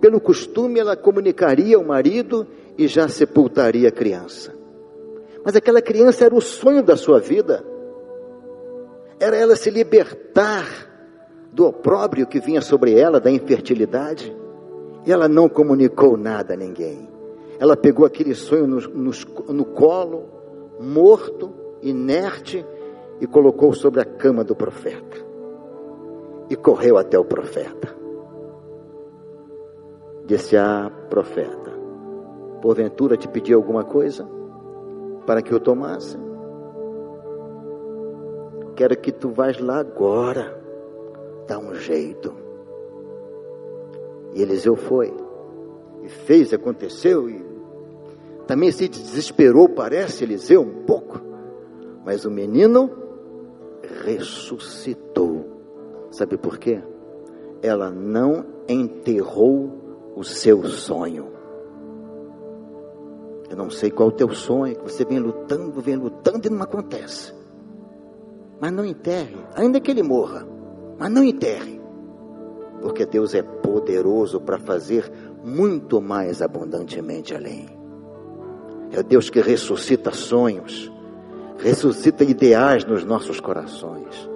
pelo 0.00 0.20
costume, 0.20 0.78
ela 0.78 0.96
comunicaria 0.96 1.76
ao 1.76 1.82
marido 1.82 2.46
e 2.78 2.86
já 2.86 3.08
sepultaria 3.08 3.88
a 3.88 3.92
criança. 3.92 4.54
Mas 5.44 5.56
aquela 5.56 5.82
criança 5.82 6.24
era 6.24 6.36
o 6.36 6.40
sonho 6.40 6.84
da 6.84 6.96
sua 6.96 7.18
vida 7.18 7.64
era 9.20 9.36
ela 9.36 9.56
se 9.56 9.70
libertar 9.70 10.66
do 11.52 11.66
opróbrio 11.66 12.26
que 12.26 12.40
vinha 12.40 12.60
sobre 12.60 12.98
ela, 12.98 13.20
da 13.20 13.30
infertilidade. 13.30 14.34
E 15.04 15.12
ela 15.12 15.28
não 15.28 15.48
comunicou 15.48 16.16
nada 16.16 16.54
a 16.54 16.56
ninguém. 16.56 17.08
Ela 17.58 17.76
pegou 17.76 18.06
aquele 18.06 18.34
sonho 18.34 18.66
no, 18.66 18.80
no, 18.80 19.10
no 19.48 19.64
colo, 19.64 20.28
morto, 20.78 21.52
inerte, 21.82 22.64
e 23.20 23.26
colocou 23.26 23.72
sobre 23.72 24.00
a 24.00 24.04
cama 24.04 24.44
do 24.44 24.54
profeta. 24.54 25.16
E 26.48 26.54
correu 26.54 26.96
até 26.96 27.18
o 27.18 27.24
profeta. 27.24 27.96
Disse: 30.24 30.56
Ah, 30.56 30.90
profeta, 31.10 31.72
porventura 32.62 33.16
te 33.16 33.26
pedi 33.26 33.52
alguma 33.52 33.82
coisa 33.82 34.28
para 35.26 35.42
que 35.42 35.52
eu 35.52 35.58
tomasse? 35.58 36.27
Quero 38.78 38.96
que 38.96 39.10
tu 39.10 39.30
vás 39.30 39.58
lá 39.58 39.80
agora, 39.80 40.56
dá 41.48 41.58
um 41.58 41.74
jeito. 41.74 42.32
E 44.32 44.40
Eliseu 44.40 44.76
foi, 44.76 45.12
e 46.04 46.08
fez, 46.08 46.54
aconteceu, 46.54 47.28
e 47.28 47.44
também 48.46 48.70
se 48.70 48.86
desesperou, 48.86 49.68
parece, 49.68 50.22
Eliseu, 50.22 50.62
um 50.62 50.84
pouco. 50.84 51.20
Mas 52.04 52.24
o 52.24 52.30
menino 52.30 52.88
ressuscitou. 54.04 55.44
Sabe 56.12 56.38
por 56.38 56.56
quê? 56.56 56.80
Ela 57.60 57.90
não 57.90 58.46
enterrou 58.68 60.12
o 60.14 60.22
seu 60.22 60.64
sonho. 60.66 61.32
Eu 63.50 63.56
não 63.56 63.70
sei 63.70 63.90
qual 63.90 64.10
é 64.10 64.12
o 64.12 64.14
teu 64.14 64.32
sonho, 64.32 64.76
que 64.76 64.84
você 64.84 65.04
vem 65.04 65.18
lutando, 65.18 65.80
vem 65.80 65.96
lutando 65.96 66.46
e 66.46 66.50
não 66.50 66.62
acontece. 66.62 67.37
Mas 68.60 68.72
não 68.72 68.84
enterre, 68.84 69.36
ainda 69.54 69.80
que 69.80 69.90
ele 69.90 70.02
morra, 70.02 70.46
mas 70.98 71.10
não 71.10 71.22
enterre. 71.22 71.80
Porque 72.80 73.06
Deus 73.06 73.34
é 73.34 73.42
poderoso 73.42 74.40
para 74.40 74.58
fazer 74.58 75.10
muito 75.44 76.00
mais 76.00 76.42
abundantemente 76.42 77.34
além. 77.34 77.66
É 78.92 79.02
Deus 79.02 79.30
que 79.30 79.40
ressuscita 79.40 80.10
sonhos, 80.10 80.90
ressuscita 81.58 82.24
ideais 82.24 82.84
nos 82.84 83.04
nossos 83.04 83.38
corações, 83.40 84.28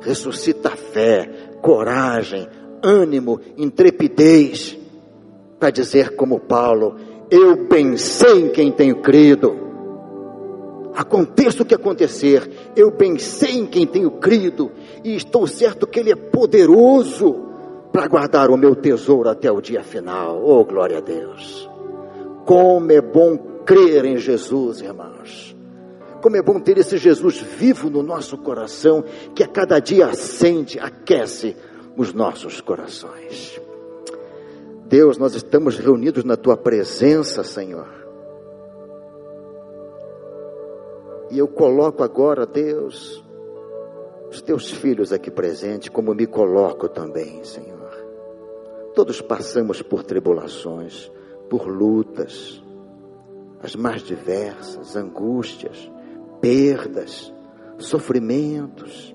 ressuscita 0.00 0.70
fé, 0.70 1.30
coragem, 1.60 2.48
ânimo, 2.82 3.40
intrepidez, 3.56 4.78
para 5.58 5.70
dizer 5.70 6.16
como 6.16 6.40
Paulo: 6.40 6.96
Eu 7.30 7.66
pensei 7.66 8.46
em 8.46 8.48
quem 8.50 8.72
tenho 8.72 9.02
crido. 9.02 9.67
Aconteça 10.98 11.62
o 11.62 11.64
que 11.64 11.76
acontecer, 11.76 12.50
eu 12.74 12.90
pensei 12.90 13.52
em 13.52 13.66
quem 13.66 13.86
tenho 13.86 14.10
crido 14.10 14.72
e 15.04 15.14
estou 15.14 15.46
certo 15.46 15.86
que 15.86 16.00
Ele 16.00 16.10
é 16.10 16.16
poderoso 16.16 17.36
para 17.92 18.08
guardar 18.08 18.50
o 18.50 18.56
meu 18.56 18.74
tesouro 18.74 19.28
até 19.28 19.48
o 19.48 19.60
dia 19.60 19.84
final. 19.84 20.42
Oh, 20.44 20.64
glória 20.64 20.98
a 20.98 21.00
Deus! 21.00 21.70
Como 22.44 22.90
é 22.90 23.00
bom 23.00 23.38
crer 23.64 24.06
em 24.06 24.18
Jesus, 24.18 24.80
irmãos. 24.80 25.56
Como 26.20 26.36
é 26.36 26.42
bom 26.42 26.58
ter 26.58 26.78
esse 26.78 26.98
Jesus 26.98 27.38
vivo 27.38 27.88
no 27.88 28.02
nosso 28.02 28.36
coração, 28.36 29.04
que 29.36 29.44
a 29.44 29.46
cada 29.46 29.78
dia 29.78 30.06
acende, 30.08 30.80
aquece 30.80 31.54
os 31.96 32.12
nossos 32.12 32.60
corações. 32.60 33.60
Deus, 34.88 35.16
nós 35.16 35.36
estamos 35.36 35.78
reunidos 35.78 36.24
na 36.24 36.36
tua 36.36 36.56
presença, 36.56 37.44
Senhor. 37.44 38.07
E 41.30 41.38
eu 41.38 41.48
coloco 41.48 42.02
agora, 42.02 42.46
Deus, 42.46 43.24
os 44.30 44.40
teus 44.42 44.70
filhos 44.70 45.12
aqui 45.12 45.30
presentes, 45.30 45.88
como 45.88 46.14
me 46.14 46.26
coloco 46.26 46.88
também, 46.88 47.42
Senhor. 47.44 47.78
Todos 48.94 49.20
passamos 49.20 49.82
por 49.82 50.02
tribulações, 50.02 51.10
por 51.48 51.66
lutas, 51.66 52.62
as 53.62 53.74
mais 53.74 54.02
diversas, 54.02 54.96
angústias, 54.96 55.90
perdas, 56.40 57.32
sofrimentos. 57.78 59.14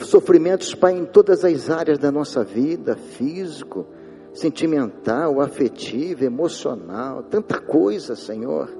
Sofrimentos, 0.00 0.74
Pai, 0.74 0.96
em 0.96 1.04
todas 1.04 1.44
as 1.44 1.68
áreas 1.68 1.98
da 1.98 2.10
nossa 2.10 2.42
vida, 2.42 2.96
físico, 2.96 3.86
sentimental, 4.32 5.40
afetivo, 5.40 6.24
emocional, 6.24 7.22
tanta 7.24 7.60
coisa, 7.60 8.16
Senhor. 8.16 8.79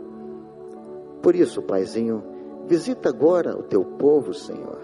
Por 1.23 1.35
isso, 1.35 1.63
Paizinho, 1.63 2.23
visita 2.67 3.09
agora 3.09 3.57
o 3.57 3.63
teu 3.63 3.85
povo, 3.85 4.33
Senhor. 4.33 4.81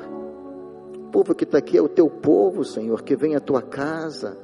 O 0.97 1.11
povo 1.11 1.34
que 1.34 1.45
está 1.45 1.59
aqui 1.59 1.78
é 1.78 1.82
o 1.82 1.89
teu 1.89 2.11
povo, 2.11 2.64
Senhor, 2.64 3.03
que 3.03 3.16
vem 3.16 3.34
à 3.37 3.41
tua 3.41 3.62
casa 3.62 4.37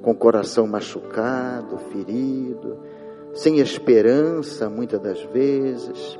com 0.00 0.10
o 0.10 0.16
coração 0.16 0.66
machucado, 0.66 1.78
ferido, 1.78 2.78
sem 3.34 3.58
esperança, 3.60 4.68
muitas 4.68 5.00
das 5.00 5.22
vezes 5.24 6.18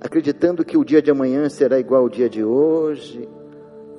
acreditando 0.00 0.64
que 0.64 0.78
o 0.78 0.84
dia 0.84 1.02
de 1.02 1.10
amanhã 1.10 1.48
será 1.48 1.78
igual 1.78 2.02
ao 2.02 2.08
dia 2.08 2.28
de 2.28 2.42
hoje. 2.42 3.28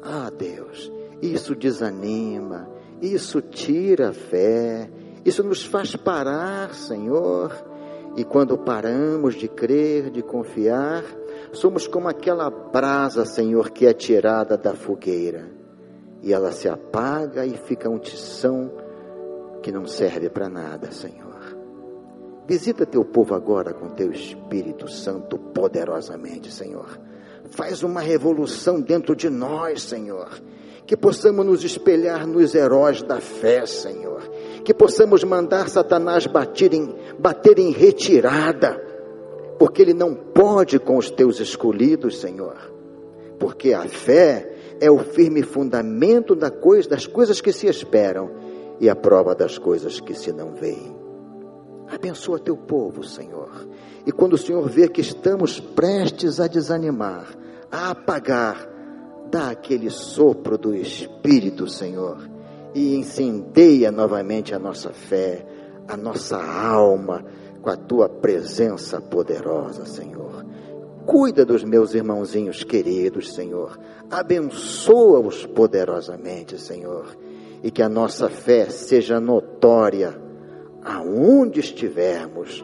Ah, 0.01 0.31
Deus, 0.35 0.91
isso 1.21 1.53
desanima, 1.53 2.67
isso 2.99 3.39
tira 3.41 4.09
a 4.09 4.13
fé, 4.13 4.89
isso 5.23 5.43
nos 5.43 5.63
faz 5.63 5.95
parar, 5.95 6.73
Senhor. 6.73 7.70
E 8.16 8.24
quando 8.24 8.57
paramos 8.57 9.36
de 9.36 9.47
crer, 9.47 10.09
de 10.09 10.22
confiar, 10.22 11.03
somos 11.53 11.88
como 11.88 12.07
aquela 12.07 12.49
brasa, 12.49 13.26
Senhor, 13.26 13.70
que 13.72 13.86
é 13.86 13.93
tirada 13.93 14.57
da 14.57 14.74
fogueira 14.74 15.62
e 16.22 16.34
ela 16.34 16.51
se 16.51 16.70
apaga 16.70 17.45
e 17.45 17.57
fica 17.57 17.89
um 17.89 17.97
tição 17.97 18.72
que 19.62 19.72
não 19.72 19.86
serve 19.86 20.30
para 20.30 20.47
nada, 20.47 20.91
Senhor. 20.91 21.32
Visita 22.47 22.86
teu 22.86 23.03
povo 23.03 23.34
agora 23.34 23.74
com 23.74 23.89
teu 23.89 24.12
Espírito 24.12 24.89
Santo 24.89 25.38
poderosamente, 25.38 26.51
Senhor. 26.51 26.99
Faz 27.51 27.84
uma 27.84 28.01
revolução 28.01 28.80
dentro 28.80 29.16
de 29.16 29.30
nós, 29.30 29.84
Senhor. 29.84 30.30
Que 30.86 30.97
possamos 30.97 31.45
nos 31.45 31.64
espelhar 31.64 32.28
nos 32.28 32.53
heróis 32.53 33.01
da 33.01 33.20
fé, 33.20 33.66
Senhor. 33.66 34.22
Que 34.64 34.74
possamos 34.74 35.24
mandar 35.24 35.70
Satanás 35.70 36.28
bater 36.28 36.74
em, 36.74 36.95
bater 37.18 37.59
em 37.59 37.72
retirada, 37.72 38.80
porque 39.57 39.82
ele 39.82 39.93
não 39.93 40.14
pode 40.14 40.80
com 40.80 40.97
os 40.97 41.09
teus 41.09 41.39
escolhidos, 41.39 42.20
Senhor. 42.20 42.57
Porque 43.39 43.74
a 43.74 43.88
fé 43.88 44.51
é 44.80 44.89
o 44.89 44.99
firme 44.99 45.43
fundamento 45.43 46.36
da 46.36 46.49
coisa, 46.49 46.89
das 46.89 47.05
coisas 47.05 47.41
que 47.41 47.51
se 47.51 47.68
esperam 47.68 48.32
e 48.80 48.89
a 48.89 48.95
prova 48.95 49.36
das 49.36 49.57
coisas 49.57 49.99
que 49.99 50.14
se 50.14 50.32
não 50.32 50.53
veem. 50.53 50.95
Abençoa 51.88 52.39
teu 52.39 52.55
povo, 52.55 53.03
Senhor. 53.03 53.68
E 54.05 54.12
quando 54.12 54.34
o 54.34 54.38
Senhor 54.38 54.68
vê 54.68 54.88
que 54.88 55.01
estamos 55.01 55.59
prestes 55.59 56.39
a 56.39 56.47
desanimar, 56.47 57.28
a 57.72 57.91
apagar, 57.91 58.68
dá 59.30 59.51
aquele 59.51 59.89
sopro 59.89 60.57
do 60.57 60.74
Espírito, 60.74 61.68
Senhor, 61.68 62.30
e 62.74 62.95
incendeia 62.95 63.91
novamente 63.91 64.53
a 64.53 64.59
nossa 64.59 64.91
fé, 64.91 65.45
a 65.88 65.97
nossa 65.97 66.41
alma, 66.41 67.24
com 67.61 67.69
a 67.69 67.76
tua 67.76 68.09
presença 68.09 68.99
poderosa, 68.99 69.86
Senhor. 69.86 70.45
Cuida 71.05 71.45
dos 71.45 71.63
meus 71.63 71.93
irmãozinhos 71.93 72.63
queridos, 72.63 73.34
Senhor. 73.34 73.78
Abençoa-os 74.09 75.45
poderosamente, 75.45 76.59
Senhor. 76.59 77.05
E 77.63 77.69
que 77.69 77.82
a 77.82 77.89
nossa 77.89 78.30
fé 78.30 78.65
seja 78.69 79.19
notória 79.19 80.19
aonde 80.84 81.59
estivermos, 81.59 82.63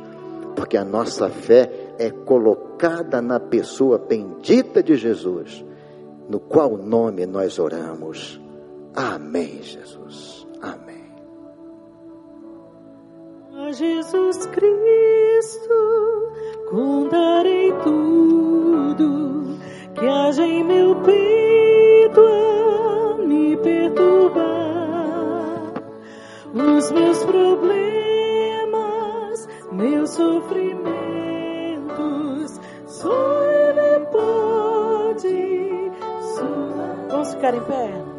porque 0.55 0.77
a 0.77 0.83
nossa 0.83 1.29
fé 1.29 1.93
é 1.99 2.09
colocada 2.09 3.21
na 3.21 3.39
pessoa 3.39 3.97
bendita 3.97 4.81
de 4.81 4.95
Jesus, 4.95 5.63
no 6.29 6.39
qual 6.39 6.77
nome 6.77 7.25
nós 7.25 7.59
oramos. 7.59 8.39
Amém, 8.95 9.61
Jesus. 9.61 10.47
Amém. 10.61 11.05
A 13.53 13.71
Jesus 13.71 14.45
Cristo 14.47 16.33
contarei 16.69 17.73
tudo 17.83 19.57
que 19.95 20.07
haja 20.07 20.43
em 20.43 20.63
meu 20.63 20.95
peito 21.01 22.21
a 22.21 23.17
me 23.25 23.57
perturbar 23.57 24.47
os 26.53 26.91
meus 26.91 27.23
problemas 27.23 27.87
meus 29.77 30.09
sofrimentos, 30.11 32.59
só 32.87 33.43
Ele 33.43 34.05
pode. 34.07 35.91
Vamos 37.09 37.33
ficar 37.33 37.55
em 37.55 37.61
pé? 37.61 38.16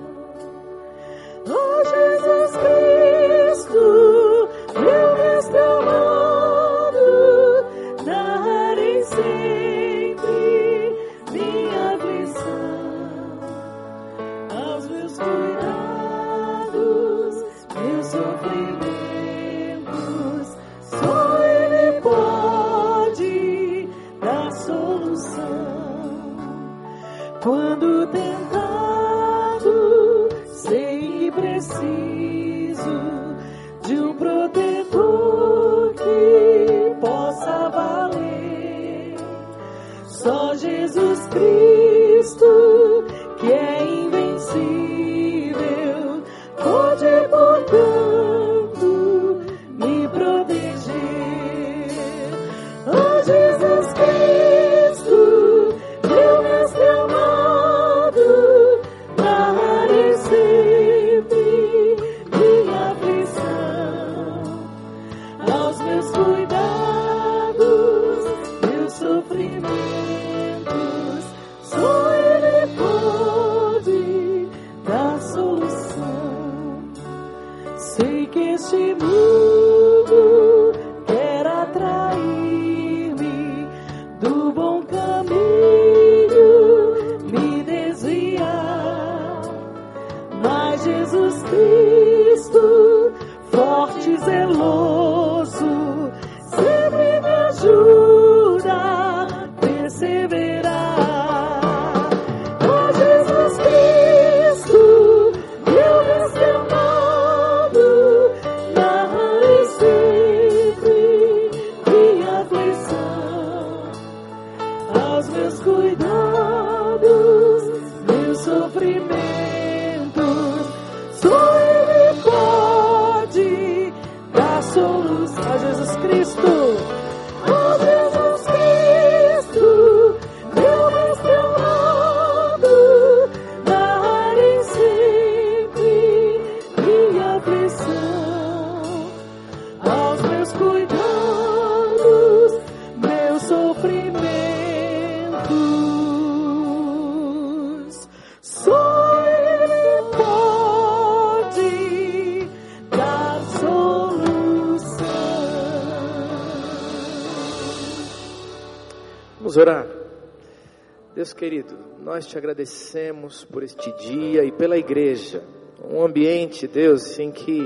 Nós 162.19 162.27
te 162.27 162.37
agradecemos 162.37 163.45
por 163.45 163.63
este 163.63 163.93
dia 163.93 164.43
e 164.43 164.51
pela 164.51 164.77
igreja. 164.77 165.41
Um 165.89 166.05
ambiente, 166.05 166.67
Deus, 166.67 167.17
em 167.17 167.31
que 167.31 167.61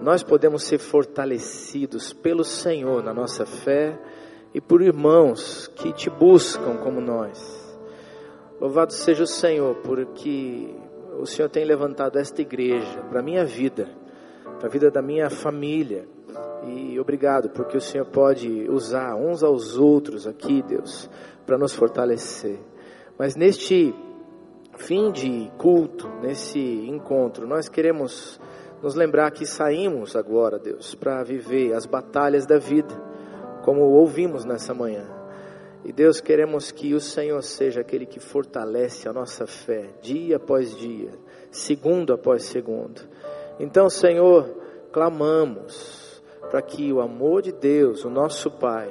nós 0.00 0.22
podemos 0.22 0.64
ser 0.64 0.78
fortalecidos 0.78 2.10
pelo 2.14 2.44
Senhor 2.44 3.02
na 3.02 3.12
nossa 3.12 3.44
fé 3.44 4.00
e 4.54 4.58
por 4.60 4.80
irmãos 4.80 5.66
que 5.66 5.92
te 5.92 6.08
buscam 6.08 6.78
como 6.78 6.98
nós. 6.98 7.76
Louvado 8.58 8.94
seja 8.94 9.24
o 9.24 9.26
Senhor, 9.26 9.74
porque 9.82 10.74
o 11.20 11.26
Senhor 11.26 11.50
tem 11.50 11.66
levantado 11.66 12.18
esta 12.18 12.40
igreja 12.40 13.02
para 13.10 13.20
a 13.20 13.22
minha 13.22 13.44
vida, 13.44 13.90
para 14.58 14.66
a 14.66 14.72
vida 14.72 14.90
da 14.90 15.02
minha 15.02 15.28
família. 15.28 16.08
E 16.66 16.98
obrigado, 16.98 17.50
porque 17.50 17.76
o 17.76 17.82
Senhor 17.82 18.06
pode 18.06 18.66
usar 18.70 19.14
uns 19.14 19.42
aos 19.42 19.76
outros 19.76 20.26
aqui, 20.26 20.62
Deus, 20.62 21.10
para 21.44 21.58
nos 21.58 21.74
fortalecer. 21.74 22.58
Mas 23.18 23.36
neste 23.36 23.94
fim 24.76 25.12
de 25.12 25.50
culto, 25.56 26.08
nesse 26.20 26.58
encontro, 26.58 27.46
nós 27.46 27.68
queremos 27.68 28.40
nos 28.82 28.94
lembrar 28.94 29.30
que 29.30 29.46
saímos 29.46 30.16
agora, 30.16 30.58
Deus, 30.58 30.94
para 30.94 31.22
viver 31.22 31.72
as 31.74 31.86
batalhas 31.86 32.44
da 32.44 32.58
vida, 32.58 32.94
como 33.64 33.80
ouvimos 33.82 34.44
nessa 34.44 34.74
manhã. 34.74 35.06
E 35.84 35.92
Deus, 35.92 36.20
queremos 36.20 36.70
que 36.70 36.94
o 36.94 37.00
Senhor 37.00 37.42
seja 37.42 37.82
aquele 37.82 38.04
que 38.04 38.18
fortalece 38.18 39.08
a 39.08 39.12
nossa 39.12 39.46
fé, 39.46 39.90
dia 40.02 40.36
após 40.36 40.74
dia, 40.76 41.10
segundo 41.50 42.12
após 42.12 42.44
segundo. 42.44 43.02
Então, 43.60 43.88
Senhor, 43.88 44.48
clamamos 44.92 46.22
para 46.50 46.60
que 46.62 46.92
o 46.92 47.00
amor 47.00 47.42
de 47.42 47.52
Deus, 47.52 48.04
o 48.04 48.10
nosso 48.10 48.50
Pai, 48.50 48.88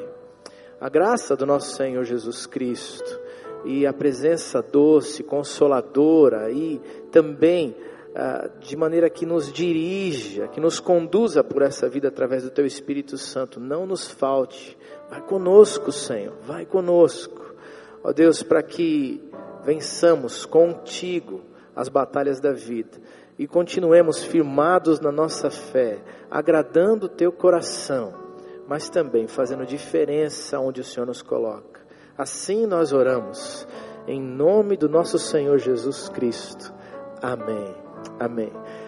a 0.80 0.88
graça 0.88 1.36
do 1.36 1.46
nosso 1.46 1.76
Senhor 1.76 2.04
Jesus 2.04 2.46
Cristo 2.46 3.23
e 3.66 3.86
a 3.86 3.94
presença 3.94 4.62
doce, 4.62 5.24
consoladora 5.24 6.52
e 6.52 6.80
também 7.12 7.76
ah, 8.16 8.50
de 8.60 8.78
maneira 8.78 9.10
que 9.10 9.26
nos 9.26 9.52
dirija, 9.52 10.48
que 10.48 10.60
nos 10.60 10.80
conduza 10.80 11.44
por 11.44 11.64
essa 11.64 11.90
vida 11.90 12.10
através 12.10 12.44
do 12.44 12.52
Teu 12.52 12.66
Espírito 12.66 13.18
Santo, 13.18 13.60
não 13.60 13.86
nos 13.88 14.08
falte. 14.08 14.78
Vai 15.10 15.22
conosco, 15.22 15.92
Senhor, 15.92 16.36
vai 16.46 16.66
conosco. 16.66 17.56
Ó 18.04 18.12
Deus, 18.14 18.44
para 18.44 18.62
que 18.62 19.20
vençamos 19.64 20.46
contigo 20.46 21.42
as 21.76 21.90
batalhas 21.90 22.40
da 22.40 22.52
vida 22.52 23.00
e 23.38 23.48
continuemos 23.48 24.24
firmados 24.24 25.00
na 25.00 25.12
nossa 25.12 25.50
fé, 25.50 26.00
agradando 26.30 27.08
o 27.08 27.10
Teu 27.10 27.32
coração, 27.32 28.14
mas 28.68 28.90
também 28.90 29.28
fazendo 29.28 29.66
diferença 29.66 30.60
onde 30.60 30.82
o 30.82 30.84
Senhor 30.84 31.06
nos 31.06 31.22
coloca. 31.22 31.73
Assim 32.18 32.66
nós 32.68 32.94
oramos, 32.94 33.68
em 34.08 34.22
nome 34.22 34.78
do 34.78 34.88
nosso 34.88 35.18
Senhor 35.18 35.58
Jesus 35.58 36.10
Cristo. 36.10 36.74
Amém. 37.22 37.76
Amém. 38.20 38.52